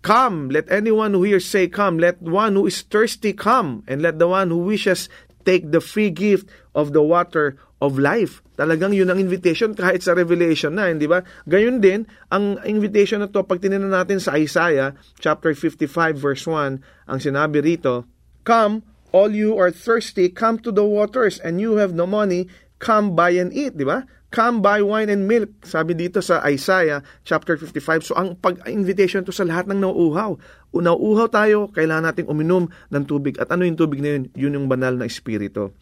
Come, 0.00 0.48
let 0.48 0.64
anyone 0.72 1.12
who 1.12 1.28
hears 1.28 1.44
say 1.44 1.68
come, 1.68 2.00
let 2.00 2.16
one 2.24 2.56
who 2.56 2.64
is 2.64 2.80
thirsty 2.80 3.36
come, 3.36 3.84
and 3.84 4.00
let 4.00 4.16
the 4.16 4.24
one 4.24 4.48
who 4.48 4.64
wishes 4.64 5.12
take 5.44 5.68
the 5.68 5.84
free 5.84 6.08
gift 6.08 6.48
of 6.72 6.96
the 6.96 7.04
water 7.04 7.60
of 7.80 7.96
life. 7.96 8.44
Talagang 8.60 8.92
yun 8.92 9.08
ang 9.08 9.16
invitation 9.16 9.72
kahit 9.72 10.04
sa 10.04 10.12
Revelation 10.12 10.76
na, 10.76 10.92
hindi 10.92 11.08
ba? 11.08 11.24
Gayun 11.48 11.80
din, 11.80 12.04
ang 12.28 12.60
invitation 12.68 13.24
na 13.24 13.28
to, 13.32 13.40
pag 13.42 13.58
tininan 13.58 13.90
natin 13.90 14.20
sa 14.20 14.36
Isaiah, 14.36 14.92
chapter 15.16 15.56
55, 15.56 15.88
verse 16.20 16.44
1, 16.44 17.08
ang 17.08 17.18
sinabi 17.18 17.64
rito, 17.64 18.04
Come, 18.44 18.84
all 19.16 19.32
you 19.32 19.56
are 19.56 19.72
thirsty, 19.72 20.28
come 20.28 20.60
to 20.60 20.70
the 20.70 20.84
waters, 20.84 21.40
and 21.40 21.58
you 21.58 21.80
have 21.80 21.96
no 21.96 22.04
money, 22.04 22.52
come 22.78 23.16
buy 23.16 23.32
and 23.34 23.50
eat, 23.56 23.74
di 23.80 23.88
ba? 23.88 24.04
Come 24.30 24.62
buy 24.62 24.78
wine 24.78 25.10
and 25.10 25.26
milk, 25.26 25.66
sabi 25.66 25.90
dito 25.98 26.22
sa 26.22 26.38
Isaiah 26.46 27.02
chapter 27.26 27.58
55. 27.58 28.06
So 28.06 28.14
ang 28.14 28.38
pag-invitation 28.38 29.26
to 29.26 29.34
sa 29.34 29.42
lahat 29.42 29.66
ng 29.66 29.82
nauuhaw. 29.82 30.38
Nauuhaw 30.70 31.26
tayo, 31.34 31.66
kailangan 31.74 32.14
nating 32.14 32.30
uminom 32.30 32.70
ng 32.94 33.04
tubig. 33.10 33.42
At 33.42 33.50
ano 33.50 33.66
yung 33.66 33.74
tubig 33.74 33.98
na 33.98 34.14
yun? 34.14 34.30
Yun 34.38 34.54
yung 34.54 34.68
banal 34.70 34.94
na 34.94 35.10
espiritu. 35.10 35.74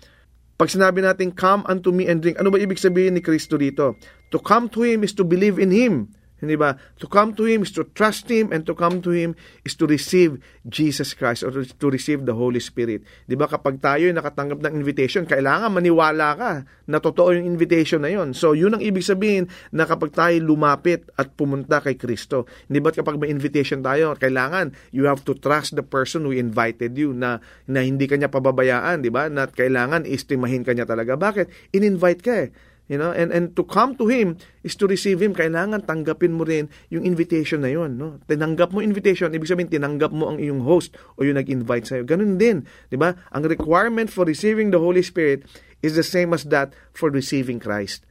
Pag 0.58 0.74
sinabi 0.74 1.06
natin, 1.06 1.30
come 1.30 1.62
unto 1.70 1.94
me 1.94 2.10
and 2.10 2.18
drink, 2.18 2.34
ano 2.34 2.50
ba 2.50 2.58
ibig 2.58 2.82
sabihin 2.82 3.14
ni 3.14 3.22
Kristo 3.22 3.54
dito? 3.54 3.94
To 4.34 4.42
come 4.42 4.66
to 4.74 4.82
Him 4.82 5.06
is 5.06 5.14
to 5.14 5.22
believe 5.22 5.62
in 5.62 5.70
Him. 5.70 6.10
Hindi 6.38 6.54
ba? 6.54 6.78
To 7.02 7.06
come 7.10 7.34
to 7.34 7.44
Him 7.44 7.66
is 7.66 7.74
to 7.74 7.82
trust 7.94 8.30
Him 8.30 8.54
and 8.54 8.62
to 8.66 8.74
come 8.74 9.02
to 9.02 9.10
Him 9.10 9.34
is 9.66 9.74
to 9.74 9.90
receive 9.90 10.38
Jesus 10.66 11.12
Christ 11.14 11.42
or 11.42 11.50
to 11.50 11.86
receive 11.90 12.22
the 12.22 12.34
Holy 12.34 12.62
Spirit. 12.62 13.02
Di 13.26 13.34
ba 13.34 13.50
kapag 13.50 13.82
tayo 13.82 14.06
ay 14.06 14.14
nakatanggap 14.14 14.62
ng 14.62 14.74
invitation, 14.78 15.26
kailangan 15.26 15.74
maniwala 15.74 16.28
ka 16.38 16.52
na 16.88 16.98
totoo 17.02 17.34
yung 17.34 17.44
invitation 17.44 18.06
na 18.06 18.10
yon. 18.10 18.32
So 18.32 18.54
yun 18.54 18.78
ang 18.78 18.82
ibig 18.82 19.02
sabihin 19.02 19.50
na 19.74 19.84
kapag 19.84 20.14
tayo 20.14 20.38
lumapit 20.38 21.10
at 21.18 21.34
pumunta 21.34 21.82
kay 21.82 21.98
Kristo. 21.98 22.46
Hindi 22.70 22.78
ba 22.80 22.94
kapag 22.94 23.18
may 23.18 23.28
invitation 23.28 23.82
tayo, 23.82 24.14
kailangan 24.14 24.72
you 24.94 25.10
have 25.10 25.26
to 25.26 25.34
trust 25.34 25.74
the 25.74 25.84
person 25.84 26.22
who 26.22 26.32
invited 26.32 26.94
you 26.94 27.10
na, 27.10 27.42
na 27.66 27.82
hindi 27.82 28.06
kanya 28.06 28.30
pababayaan, 28.30 29.02
di 29.02 29.10
ba? 29.10 29.26
Na 29.26 29.50
kailangan 29.50 30.06
istimahin 30.06 30.62
kanya 30.62 30.86
talaga. 30.86 31.18
Bakit? 31.18 31.74
In-invite 31.74 32.22
ka 32.22 32.34
eh. 32.46 32.48
You 32.88 32.96
know, 32.96 33.12
and 33.12 33.28
and 33.36 33.52
to 33.52 33.68
come 33.68 34.00
to 34.00 34.08
him 34.08 34.40
is 34.64 34.72
to 34.80 34.88
receive 34.88 35.20
him. 35.20 35.36
Kailangan 35.36 35.84
tanggapin 35.84 36.32
mo 36.32 36.48
rin 36.48 36.72
yung 36.88 37.04
invitation 37.04 37.60
na 37.60 37.68
yon, 37.68 38.00
no? 38.00 38.16
Tinanggap 38.24 38.72
mo 38.72 38.80
invitation, 38.80 39.28
ibig 39.28 39.44
sabihin 39.44 39.68
tinanggap 39.68 40.08
mo 40.08 40.32
ang 40.32 40.40
iyong 40.40 40.64
host 40.64 40.96
o 41.20 41.22
yung 41.22 41.36
nag-invite 41.36 41.84
sa 41.84 42.00
iyo. 42.00 42.08
Ganun 42.08 42.40
din, 42.40 42.64
'di 42.88 42.96
ba? 42.96 43.12
Ang 43.36 43.44
requirement 43.44 44.08
for 44.08 44.24
receiving 44.24 44.72
the 44.72 44.80
Holy 44.80 45.04
Spirit 45.04 45.44
is 45.84 46.00
the 46.00 46.06
same 46.06 46.32
as 46.32 46.48
that 46.48 46.72
for 46.96 47.12
receiving 47.12 47.60
Christ. 47.60 48.07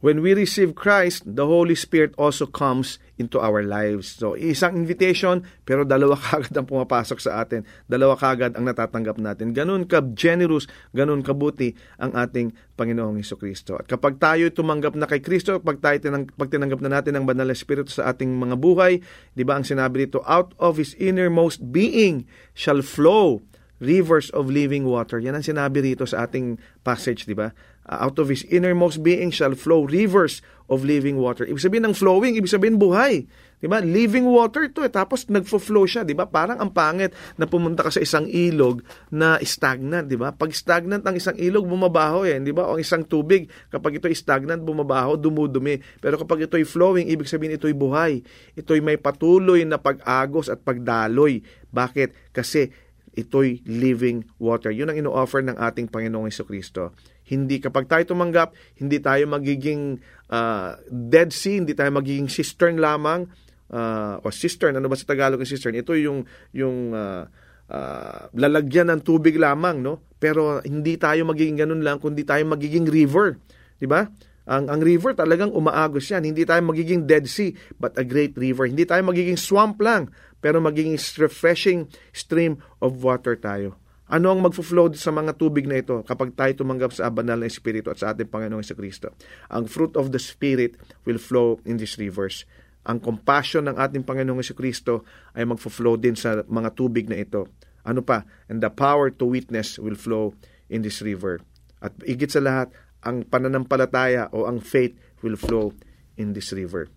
When 0.00 0.24
we 0.24 0.32
receive 0.32 0.72
Christ, 0.72 1.28
the 1.28 1.44
Holy 1.44 1.76
Spirit 1.76 2.16
also 2.16 2.48
comes 2.48 2.96
into 3.20 3.36
our 3.36 3.60
lives. 3.60 4.16
So, 4.16 4.32
isang 4.32 4.72
invitation, 4.80 5.44
pero 5.68 5.84
dalawa 5.84 6.16
kagad 6.24 6.56
ang 6.56 6.64
pumapasok 6.64 7.20
sa 7.20 7.44
atin. 7.44 7.68
Dalawa 7.84 8.16
kagad 8.16 8.56
ang 8.56 8.64
natatanggap 8.64 9.20
natin. 9.20 9.52
Ganun 9.52 9.84
ka 9.84 10.00
generous, 10.16 10.64
ganun 10.96 11.20
kabuti 11.20 11.76
ang 12.00 12.16
ating 12.16 12.56
Panginoong 12.80 13.20
Heso 13.20 13.36
Kristo. 13.36 13.76
At 13.76 13.92
kapag 13.92 14.16
tayo 14.16 14.48
tumanggap 14.48 14.96
na 14.96 15.04
kay 15.04 15.20
Kristo, 15.20 15.60
pag 15.60 15.84
tayo 15.84 16.00
tinang, 16.00 16.32
pag 16.32 16.48
tinanggap 16.48 16.80
na 16.80 16.96
natin 16.96 17.20
ang 17.20 17.28
banal 17.28 17.44
na 17.44 17.52
Espiritu 17.52 17.92
sa 17.92 18.08
ating 18.08 18.32
mga 18.40 18.56
buhay, 18.56 19.04
di 19.36 19.44
ba 19.44 19.60
ang 19.60 19.68
sinabi 19.68 20.08
dito, 20.08 20.24
out 20.24 20.56
of 20.56 20.80
His 20.80 20.96
innermost 20.96 21.60
being 21.76 22.24
shall 22.56 22.80
flow 22.80 23.44
rivers 23.80 24.28
of 24.36 24.52
living 24.52 24.84
water. 24.84 25.16
Yan 25.18 25.40
ang 25.40 25.44
sinabi 25.44 25.80
rito 25.80 26.04
sa 26.04 26.28
ating 26.28 26.60
passage, 26.84 27.24
di 27.24 27.32
ba? 27.32 27.50
Uh, 27.88 28.06
out 28.06 28.20
of 28.20 28.28
his 28.28 28.44
innermost 28.52 29.00
being 29.00 29.32
shall 29.32 29.56
flow 29.56 29.88
rivers 29.88 30.44
of 30.68 30.84
living 30.84 31.16
water. 31.16 31.48
Ibig 31.48 31.64
sabihin 31.64 31.88
ng 31.88 31.96
flowing, 31.96 32.36
ibig 32.36 32.52
sabihin 32.52 32.76
buhay. 32.76 33.24
'Di 33.60 33.66
ba? 33.68 33.80
Living 33.80 34.24
water 34.28 34.68
'to 34.68 34.84
eh. 34.84 34.92
Tapos 34.92 35.24
nagfo-flow 35.28 35.84
siya, 35.84 36.04
'di 36.04 36.12
ba? 36.12 36.28
Parang 36.28 36.60
ang 36.60 36.72
pangit 36.72 37.12
na 37.40 37.44
pumunta 37.44 37.84
ka 37.84 37.92
sa 37.92 38.00
isang 38.00 38.28
ilog 38.28 38.80
na 39.12 39.36
stagnant, 39.40 40.08
'di 40.08 40.16
ba? 40.20 40.32
Pag 40.32 40.52
stagnant 40.52 41.04
ang 41.04 41.16
isang 41.16 41.36
ilog, 41.40 41.64
bumabaho 41.64 42.28
eh, 42.28 42.36
'di 42.36 42.52
ba? 42.52 42.68
O 42.68 42.76
ang 42.76 42.80
isang 42.80 43.04
tubig, 43.04 43.48
kapag 43.68 44.00
ito 44.00 44.08
stagnant, 44.12 44.60
bumabaho, 44.60 45.16
dumudumi. 45.16 45.80
Pero 46.00 46.16
kapag 46.20 46.48
ito 46.48 46.56
ay 46.56 46.64
flowing, 46.68 47.08
ibig 47.08 47.28
sabihin 47.28 47.56
ito 47.56 47.68
ay 47.68 47.76
buhay. 47.76 48.12
Ito 48.56 48.76
ay 48.76 48.80
may 48.84 48.96
patuloy 49.00 49.64
na 49.64 49.76
pag-agos 49.80 50.52
at 50.52 50.60
pagdaloy. 50.64 51.44
Bakit? 51.72 52.32
Kasi 52.36 52.70
ito'y 53.10 53.66
living 53.66 54.22
water. 54.38 54.70
Yun 54.70 54.94
ang 54.94 54.98
ino-offer 54.98 55.42
ng 55.42 55.58
ating 55.58 55.90
Panginoong 55.90 56.30
Kristo. 56.30 56.94
Hindi 57.30 57.62
kapag 57.62 57.86
tayo 57.86 58.02
tumanggap, 58.02 58.52
hindi 58.82 58.98
tayo 58.98 59.22
magiging 59.30 60.02
uh, 60.34 60.74
dead 60.90 61.30
sea, 61.30 61.62
hindi 61.62 61.78
tayo 61.78 61.94
magiging 61.94 62.26
cistern 62.26 62.82
lamang 62.82 63.30
uh, 63.70 64.18
o 64.20 64.28
cistern, 64.34 64.76
ano 64.76 64.90
ba 64.90 64.98
sa 64.98 65.06
Tagalog 65.06 65.40
ng 65.40 65.48
cistern? 65.48 65.78
Ito 65.78 65.94
yung 65.94 66.26
yung 66.50 66.92
uh, 66.92 67.24
uh, 67.70 68.20
lalagyan 68.34 68.90
ng 68.92 69.00
tubig 69.06 69.38
lamang, 69.38 69.80
no? 69.80 70.02
Pero 70.18 70.60
hindi 70.66 70.98
tayo 70.98 71.24
magiging 71.24 71.64
ganun 71.64 71.80
lang 71.80 72.02
kundi 72.02 72.26
tayo 72.26 72.42
magiging 72.44 72.84
river, 72.84 73.38
'di 73.78 73.86
ba? 73.88 74.10
Ang 74.50 74.66
ang 74.68 74.82
river 74.82 75.14
talagang 75.14 75.54
umaagos 75.54 76.10
'yan. 76.10 76.26
Hindi 76.26 76.44
tayo 76.44 76.60
magiging 76.66 77.06
Dead 77.06 77.24
Sea, 77.24 77.54
but 77.78 77.94
a 77.96 78.04
great 78.04 78.34
river. 78.36 78.66
Hindi 78.66 78.84
tayo 78.84 79.00
magiging 79.06 79.38
swamp 79.38 79.78
lang, 79.80 80.10
pero 80.42 80.60
magiging 80.60 80.98
refreshing 81.16 81.88
stream 82.12 82.60
of 82.82 83.00
water 83.00 83.38
tayo. 83.38 83.79
Ano 84.10 84.34
ang 84.34 84.42
magfo-flow 84.42 84.90
sa 84.98 85.14
mga 85.14 85.38
tubig 85.38 85.70
na 85.70 85.78
ito 85.78 86.02
kapag 86.02 86.34
tayo 86.34 86.50
tumanggap 86.50 86.90
sa 86.90 87.06
banal 87.14 87.38
na 87.38 87.46
Espiritu 87.46 87.94
at 87.94 88.02
sa 88.02 88.10
ating 88.10 88.26
Panginoong 88.26 88.66
sa 88.66 88.74
Kristo? 88.74 89.14
Ang 89.54 89.70
fruit 89.70 89.94
of 89.94 90.10
the 90.10 90.18
Spirit 90.18 90.74
will 91.06 91.22
flow 91.22 91.62
in 91.62 91.78
these 91.78 91.94
rivers. 91.94 92.42
Ang 92.90 92.98
compassion 92.98 93.70
ng 93.70 93.78
ating 93.78 94.02
Panginoong 94.02 94.42
sa 94.42 94.58
Kristo 94.58 95.06
ay 95.38 95.46
magfo-flow 95.46 95.94
din 95.94 96.18
sa 96.18 96.42
mga 96.42 96.74
tubig 96.74 97.06
na 97.06 97.22
ito. 97.22 97.46
Ano 97.86 98.02
pa? 98.02 98.26
And 98.50 98.58
the 98.58 98.66
power 98.74 99.14
to 99.14 99.30
witness 99.30 99.78
will 99.78 99.94
flow 99.94 100.34
in 100.66 100.82
this 100.82 100.98
river. 101.06 101.38
At 101.78 101.94
igit 102.02 102.34
sa 102.34 102.42
lahat, 102.42 102.74
ang 103.06 103.22
pananampalataya 103.22 104.34
o 104.34 104.50
ang 104.50 104.58
faith 104.58 104.98
will 105.22 105.38
flow 105.38 105.70
in 106.18 106.34
this 106.34 106.50
river. 106.50 106.90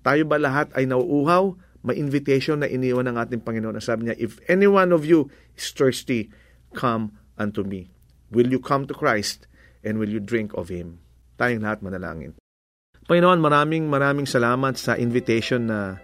Tayo 0.00 0.24
ba 0.24 0.40
lahat 0.40 0.72
ay 0.72 0.88
nauuhaw? 0.88 1.52
May 1.84 2.00
invitation 2.00 2.64
na 2.64 2.66
iniwan 2.66 3.12
ng 3.12 3.20
ating 3.20 3.44
Panginoon. 3.44 3.76
Sabi 3.78 4.08
niya, 4.08 4.16
if 4.16 4.40
any 4.48 4.66
one 4.66 4.90
of 4.90 5.04
you 5.04 5.28
is 5.52 5.68
thirsty, 5.70 6.32
come 6.74 7.14
unto 7.36 7.62
me. 7.62 7.92
Will 8.32 8.50
you 8.50 8.58
come 8.58 8.88
to 8.90 8.94
Christ 8.94 9.46
and 9.86 10.00
will 10.00 10.10
you 10.10 10.18
drink 10.18 10.56
of 10.58 10.72
Him? 10.72 10.98
Tayong 11.38 11.62
lahat 11.62 11.84
manalangin. 11.84 12.34
Panginoon, 13.06 13.38
maraming 13.38 13.86
maraming 13.86 14.26
salamat 14.26 14.74
sa 14.74 14.98
invitation 14.98 15.70
na 15.70 16.02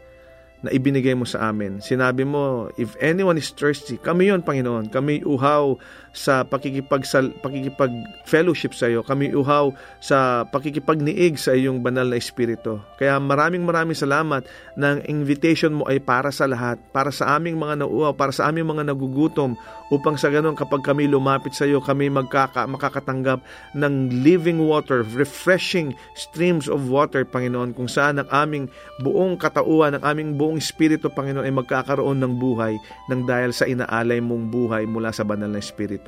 na 0.63 0.71
ibinigay 0.71 1.19
mo 1.19 1.27
sa 1.27 1.51
amin. 1.51 1.83
Sinabi 1.83 2.23
mo, 2.23 2.71
if 2.79 2.95
anyone 3.03 3.35
is 3.35 3.51
thirsty, 3.51 3.99
kami 3.99 4.31
yon 4.31 4.47
Panginoon. 4.47 4.95
Kami 4.95 5.27
uhaw 5.27 5.75
sa 6.13 6.45
pakikipag, 6.45 7.09
pakikipag 7.41 7.93
fellowship 8.29 8.77
sa 8.77 8.89
iyo. 8.89 9.01
Kami 9.01 9.33
uhaw 9.33 9.73
sa 9.99 10.45
pakikipagniig 10.49 11.41
sa 11.41 11.57
iyong 11.57 11.81
banal 11.81 12.09
na 12.09 12.21
espiritu. 12.21 12.81
Kaya 13.01 13.17
maraming 13.17 13.65
maraming 13.65 13.97
salamat 13.97 14.45
ng 14.77 15.09
invitation 15.09 15.73
mo 15.73 15.89
ay 15.89 15.99
para 15.99 16.29
sa 16.29 16.45
lahat, 16.45 16.77
para 16.93 17.09
sa 17.09 17.37
aming 17.37 17.57
mga 17.57 17.85
nauuhaw, 17.85 18.13
para 18.13 18.31
sa 18.31 18.53
aming 18.53 18.69
mga 18.69 18.93
nagugutom, 18.93 19.57
upang 19.93 20.17
sa 20.17 20.33
ganun 20.33 20.57
kapag 20.57 20.81
kami 20.81 21.05
lumapit 21.05 21.53
sa 21.53 21.69
iyo, 21.69 21.77
kami 21.85 22.09
magkaka, 22.09 22.65
makakatanggap 22.65 23.45
ng 23.77 24.25
living 24.25 24.65
water, 24.65 25.05
refreshing 25.13 25.93
streams 26.17 26.65
of 26.65 26.89
water, 26.89 27.29
Panginoon, 27.29 27.77
kung 27.77 27.93
saan 27.93 28.17
ang 28.17 28.29
aming 28.33 28.65
buong 29.05 29.37
katauhan, 29.37 30.01
ang 30.01 30.05
aming 30.09 30.41
buong 30.41 30.57
espiritu, 30.57 31.13
Panginoon, 31.13 31.45
ay 31.45 31.53
magkakaroon 31.53 32.25
ng 32.25 32.41
buhay 32.41 32.73
ng 33.13 33.21
dahil 33.29 33.53
sa 33.53 33.69
inaalay 33.69 34.25
mong 34.25 34.49
buhay 34.49 34.89
mula 34.89 35.13
sa 35.13 35.29
banal 35.29 35.53
na 35.53 35.61
espiritu. 35.61 36.02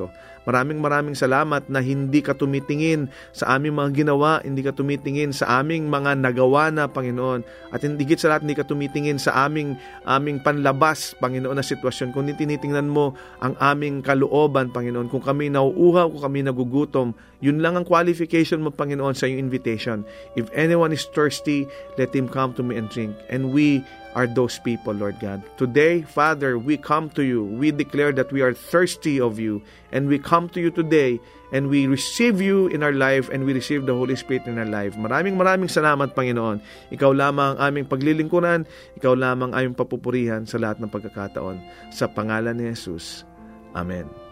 Maraming 0.44 0.80
maraming 0.84 1.16
salamat 1.16 1.72
na 1.72 1.80
hindi 1.80 2.20
ka 2.20 2.36
tumitingin 2.36 3.08
sa 3.32 3.56
aming 3.56 3.80
mga 3.80 4.04
ginawa, 4.04 4.44
hindi 4.44 4.60
ka 4.60 4.76
tumitingin 4.76 5.32
sa 5.32 5.64
aming 5.64 5.88
mga 5.88 6.20
nagawa 6.20 6.68
na, 6.68 6.84
Panginoon. 6.84 7.40
At 7.72 7.80
hindi 7.80 8.04
sa 8.14 8.28
lahat, 8.28 8.44
hindi 8.44 8.56
ka 8.56 8.68
tumitingin 8.68 9.16
sa 9.16 9.48
aming, 9.48 9.80
aming 10.04 10.44
panlabas, 10.44 11.16
Panginoon, 11.16 11.56
na 11.56 11.64
sitwasyon. 11.64 12.12
Kundi 12.12 12.36
tinitingnan 12.36 12.92
mo 12.92 13.16
ang 13.40 13.56
aming 13.56 14.04
kalooban, 14.04 14.68
Panginoon. 14.68 15.08
Kung 15.08 15.24
kami 15.24 15.48
nauuhaw, 15.48 16.12
kung 16.12 16.22
kami 16.28 16.44
nagugutom, 16.44 17.16
yun 17.44 17.60
lang 17.60 17.76
ang 17.76 17.84
qualification 17.84 18.64
mo, 18.64 18.72
Panginoon, 18.72 19.12
sa 19.12 19.28
iyong 19.28 19.52
invitation. 19.52 20.00
If 20.32 20.48
anyone 20.56 20.96
is 20.96 21.04
thirsty, 21.12 21.68
let 22.00 22.16
him 22.16 22.24
come 22.24 22.56
to 22.56 22.64
me 22.64 22.80
and 22.80 22.88
drink. 22.88 23.12
And 23.28 23.52
we 23.52 23.84
are 24.16 24.24
those 24.24 24.56
people, 24.64 24.96
Lord 24.96 25.20
God. 25.20 25.44
Today, 25.60 26.08
Father, 26.08 26.56
we 26.56 26.80
come 26.80 27.12
to 27.12 27.20
you. 27.20 27.44
We 27.44 27.68
declare 27.68 28.16
that 28.16 28.32
we 28.32 28.40
are 28.40 28.56
thirsty 28.56 29.20
of 29.20 29.36
you. 29.36 29.60
And 29.92 30.08
we 30.08 30.16
come 30.16 30.48
to 30.56 30.58
you 30.62 30.72
today 30.72 31.20
and 31.52 31.68
we 31.68 31.84
receive 31.84 32.40
you 32.40 32.72
in 32.72 32.80
our 32.80 32.96
life 32.96 33.28
and 33.28 33.44
we 33.44 33.52
receive 33.52 33.84
the 33.84 33.92
Holy 33.92 34.16
Spirit 34.16 34.48
in 34.48 34.56
our 34.56 34.64
life. 34.64 34.96
Maraming 34.96 35.36
maraming 35.36 35.68
salamat, 35.68 36.16
Panginoon. 36.16 36.64
Ikaw 36.96 37.12
lamang 37.12 37.60
ang 37.60 37.60
aming 37.60 37.92
paglilingkuran. 37.92 38.64
Ikaw 38.96 39.12
lamang 39.12 39.52
ang 39.52 39.68
aming 39.68 39.76
papupurihan 39.76 40.48
sa 40.48 40.56
lahat 40.56 40.80
ng 40.80 40.88
pagkakataon. 40.88 41.60
Sa 41.92 42.08
pangalan 42.08 42.56
ni 42.56 42.72
Jesus. 42.72 43.28
Amen. 43.76 44.23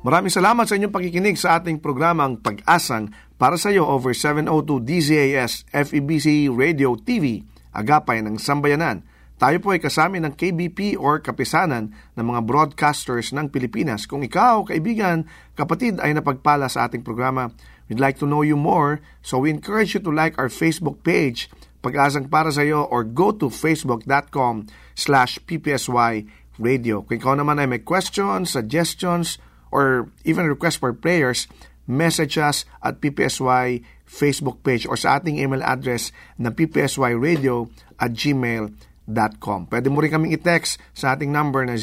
Maraming 0.00 0.32
salamat 0.32 0.64
sa 0.64 0.80
inyong 0.80 0.96
pakikinig 0.96 1.36
sa 1.36 1.60
ating 1.60 1.76
programang 1.76 2.40
Pag-asang 2.40 3.12
para 3.36 3.60
sa 3.60 3.68
iyo 3.68 3.84
over 3.84 4.16
702 4.16 4.80
DZAS 4.80 5.68
FEBC 5.68 6.48
Radio 6.48 6.96
TV, 6.96 7.44
agapay 7.76 8.24
ng 8.24 8.40
sambayanan. 8.40 9.04
Tayo 9.36 9.60
po 9.60 9.76
ay 9.76 9.80
kasama 9.84 10.16
ng 10.16 10.32
KBP 10.32 10.96
or 10.96 11.20
kapisanan 11.20 11.92
ng 12.16 12.24
mga 12.32 12.48
broadcasters 12.48 13.36
ng 13.36 13.52
Pilipinas. 13.52 14.08
Kung 14.08 14.24
ikaw, 14.24 14.64
kaibigan, 14.64 15.28
kapatid 15.52 16.00
ay 16.00 16.16
napagpala 16.16 16.72
sa 16.72 16.88
ating 16.88 17.04
programa, 17.04 17.52
we'd 17.92 18.00
like 18.00 18.16
to 18.16 18.24
know 18.24 18.40
you 18.40 18.56
more, 18.56 19.04
so 19.20 19.36
we 19.36 19.52
encourage 19.52 19.92
you 19.92 20.00
to 20.00 20.08
like 20.08 20.32
our 20.40 20.48
Facebook 20.48 21.04
page, 21.04 21.52
Pag-asang 21.84 22.32
para 22.32 22.48
sa 22.48 22.64
iyo, 22.64 22.88
or 22.88 23.04
go 23.04 23.36
to 23.36 23.52
facebook.com 23.52 24.64
slash 24.96 25.36
ppsy 25.44 26.24
radio. 26.56 27.04
Kung 27.04 27.16
ikaw 27.20 27.36
naman 27.36 27.60
ay 27.60 27.68
may 27.68 27.84
questions, 27.84 28.56
suggestions, 28.56 29.40
or 29.70 30.08
even 30.26 30.46
request 30.46 30.78
for 30.78 30.92
prayers, 30.92 31.46
message 31.86 32.38
us 32.38 32.64
at 32.82 33.00
PPSY 33.00 33.82
Facebook 34.10 34.62
page 34.66 34.86
or 34.86 34.96
sa 34.98 35.18
ating 35.18 35.38
email 35.38 35.62
address 35.62 36.10
na 36.34 36.50
ppsyradio 36.50 37.70
at 37.98 38.10
gmail.com. 38.10 39.66
Pwede 39.70 39.86
mo 39.86 40.02
rin 40.02 40.10
kaming 40.10 40.34
i-text 40.34 40.82
sa 40.94 41.14
ating 41.14 41.30
number 41.30 41.62
na 41.62 41.78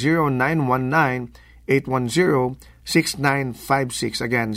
0919-810-6956. 1.68 4.20
Again, 4.20 4.52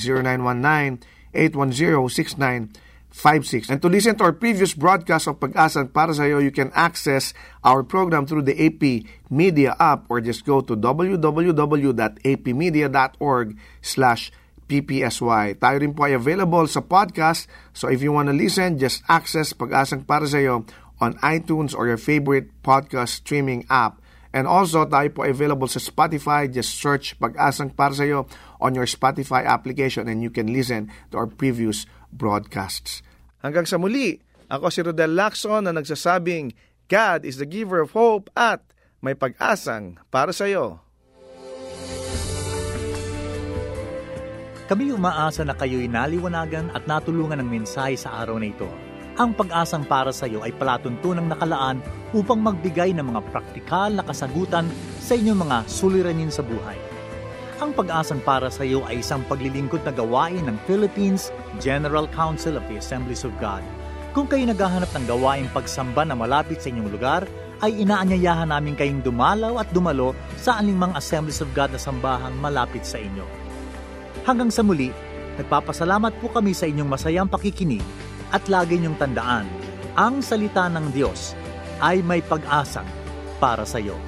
0919-810-6956. 1.35 2.90
56. 3.11 3.71
And 3.71 3.83
to 3.83 3.89
listen 3.89 4.17
to 4.19 4.25
our 4.25 4.33
previous 4.33 4.73
broadcast 4.73 5.27
of 5.27 5.41
Pag-asa 5.43 5.85
para 5.91 6.15
sa 6.15 6.31
iyo, 6.31 6.39
you 6.39 6.55
can 6.55 6.71
access 6.79 7.35
our 7.67 7.83
program 7.83 8.23
through 8.25 8.47
the 8.47 8.55
AP 8.55 9.03
Media 9.27 9.75
app 9.83 10.07
or 10.07 10.23
just 10.23 10.47
go 10.47 10.63
to 10.63 10.79
www.apmedia.org 10.79 13.59
slash 13.83 14.31
ppsy. 14.71 15.59
Tayo 15.59 15.77
rin 15.83 15.91
po 15.91 16.07
ay 16.07 16.15
available 16.15 16.63
sa 16.71 16.79
podcast, 16.79 17.51
so 17.75 17.91
if 17.91 17.99
you 17.99 18.15
want 18.15 18.31
to 18.31 18.37
listen, 18.37 18.79
just 18.79 19.03
access 19.11 19.51
Pag-asang 19.51 20.07
para 20.07 20.31
sa 20.31 20.39
iyo 20.39 20.63
on 21.03 21.19
iTunes 21.27 21.75
or 21.75 21.91
your 21.91 21.99
favorite 21.99 22.55
podcast 22.63 23.27
streaming 23.27 23.67
app. 23.67 23.99
And 24.31 24.47
also, 24.47 24.87
tayo 24.87 25.11
po 25.11 25.27
available 25.27 25.67
sa 25.67 25.83
Spotify. 25.83 26.47
Just 26.47 26.79
search 26.79 27.19
Pag-asang 27.19 27.75
para 27.75 27.91
sa 27.91 28.07
iyo 28.07 28.31
on 28.63 28.79
your 28.79 28.87
Spotify 28.87 29.43
application 29.43 30.07
and 30.07 30.23
you 30.23 30.31
can 30.31 30.55
listen 30.55 30.95
to 31.11 31.19
our 31.19 31.27
previous 31.27 31.91
broadcasts. 32.13 33.01
Hanggang 33.41 33.65
sa 33.65 33.81
muli, 33.81 34.21
ako 34.51 34.67
si 34.69 34.81
Rodel 34.83 35.15
Lacson 35.15 35.65
na 35.65 35.73
nagsasabing, 35.73 36.53
God 36.91 37.23
is 37.23 37.39
the 37.39 37.47
giver 37.47 37.79
of 37.81 37.95
hope 37.95 38.29
at 38.35 38.61
may 39.01 39.15
pag-asang 39.15 39.97
para 40.11 40.35
sa 40.35 40.51
iyo. 40.51 40.83
Kami 44.71 44.95
umaasa 44.95 45.43
na 45.43 45.55
kayo'y 45.55 45.91
naliwanagan 45.91 46.71
at 46.71 46.87
natulungan 46.87 47.43
ng 47.43 47.49
mensahe 47.51 47.99
sa 47.99 48.23
araw 48.23 48.39
na 48.39 48.55
ito. 48.55 48.71
Ang 49.19 49.35
pag-asang 49.35 49.83
para 49.83 50.15
sa 50.15 50.31
iyo 50.31 50.47
ay 50.47 50.55
palatuntunang 50.55 51.27
nakalaan 51.27 51.83
upang 52.15 52.39
magbigay 52.39 52.95
ng 52.95 53.03
mga 53.03 53.21
praktikal 53.35 53.91
na 53.91 54.07
kasagutan 54.07 54.71
sa 55.03 55.19
inyong 55.19 55.43
mga 55.43 55.59
suliranin 55.67 56.31
sa 56.31 56.47
buhay. 56.47 56.90
Ang 57.61 57.77
pag-asang 57.77 58.25
para 58.25 58.49
sa 58.49 58.65
iyo 58.65 58.81
ay 58.89 59.05
isang 59.05 59.21
paglilingkod 59.29 59.85
na 59.85 59.93
gawain 59.93 60.49
ng 60.49 60.57
Philippines 60.65 61.29
General 61.61 62.09
Council 62.09 62.57
of 62.57 62.65
the 62.73 62.81
Assemblies 62.81 63.21
of 63.21 63.37
God. 63.37 63.61
Kung 64.17 64.25
kayo 64.25 64.49
naghahanap 64.49 64.89
ng 64.97 65.05
gawain 65.05 65.45
pagsamba 65.53 66.09
na 66.09 66.17
malapit 66.17 66.65
sa 66.65 66.73
inyong 66.73 66.89
lugar, 66.89 67.29
ay 67.61 67.85
inaanyayahan 67.85 68.49
namin 68.49 68.73
kayong 68.81 69.05
dumalaw 69.05 69.61
at 69.61 69.69
dumalo 69.77 70.17
sa 70.41 70.57
aningmang 70.57 70.97
Assemblies 70.97 71.45
of 71.45 71.53
God 71.53 71.69
na 71.69 71.77
sambahang 71.77 72.33
malapit 72.41 72.81
sa 72.89 72.97
inyo. 72.97 73.29
Hanggang 74.25 74.49
sa 74.49 74.65
muli, 74.65 74.89
nagpapasalamat 75.37 76.17
po 76.17 76.33
kami 76.33 76.57
sa 76.57 76.65
inyong 76.65 76.89
masayang 76.89 77.29
pakikinig 77.29 77.85
at 78.33 78.41
lagi 78.49 78.81
niyong 78.81 78.97
tandaan, 78.97 79.45
ang 80.01 80.25
salita 80.25 80.65
ng 80.73 80.97
Diyos 80.97 81.37
ay 81.85 82.01
may 82.01 82.25
pag-asang 82.25 82.89
para 83.37 83.69
sa 83.69 83.77
iyo. 83.77 84.01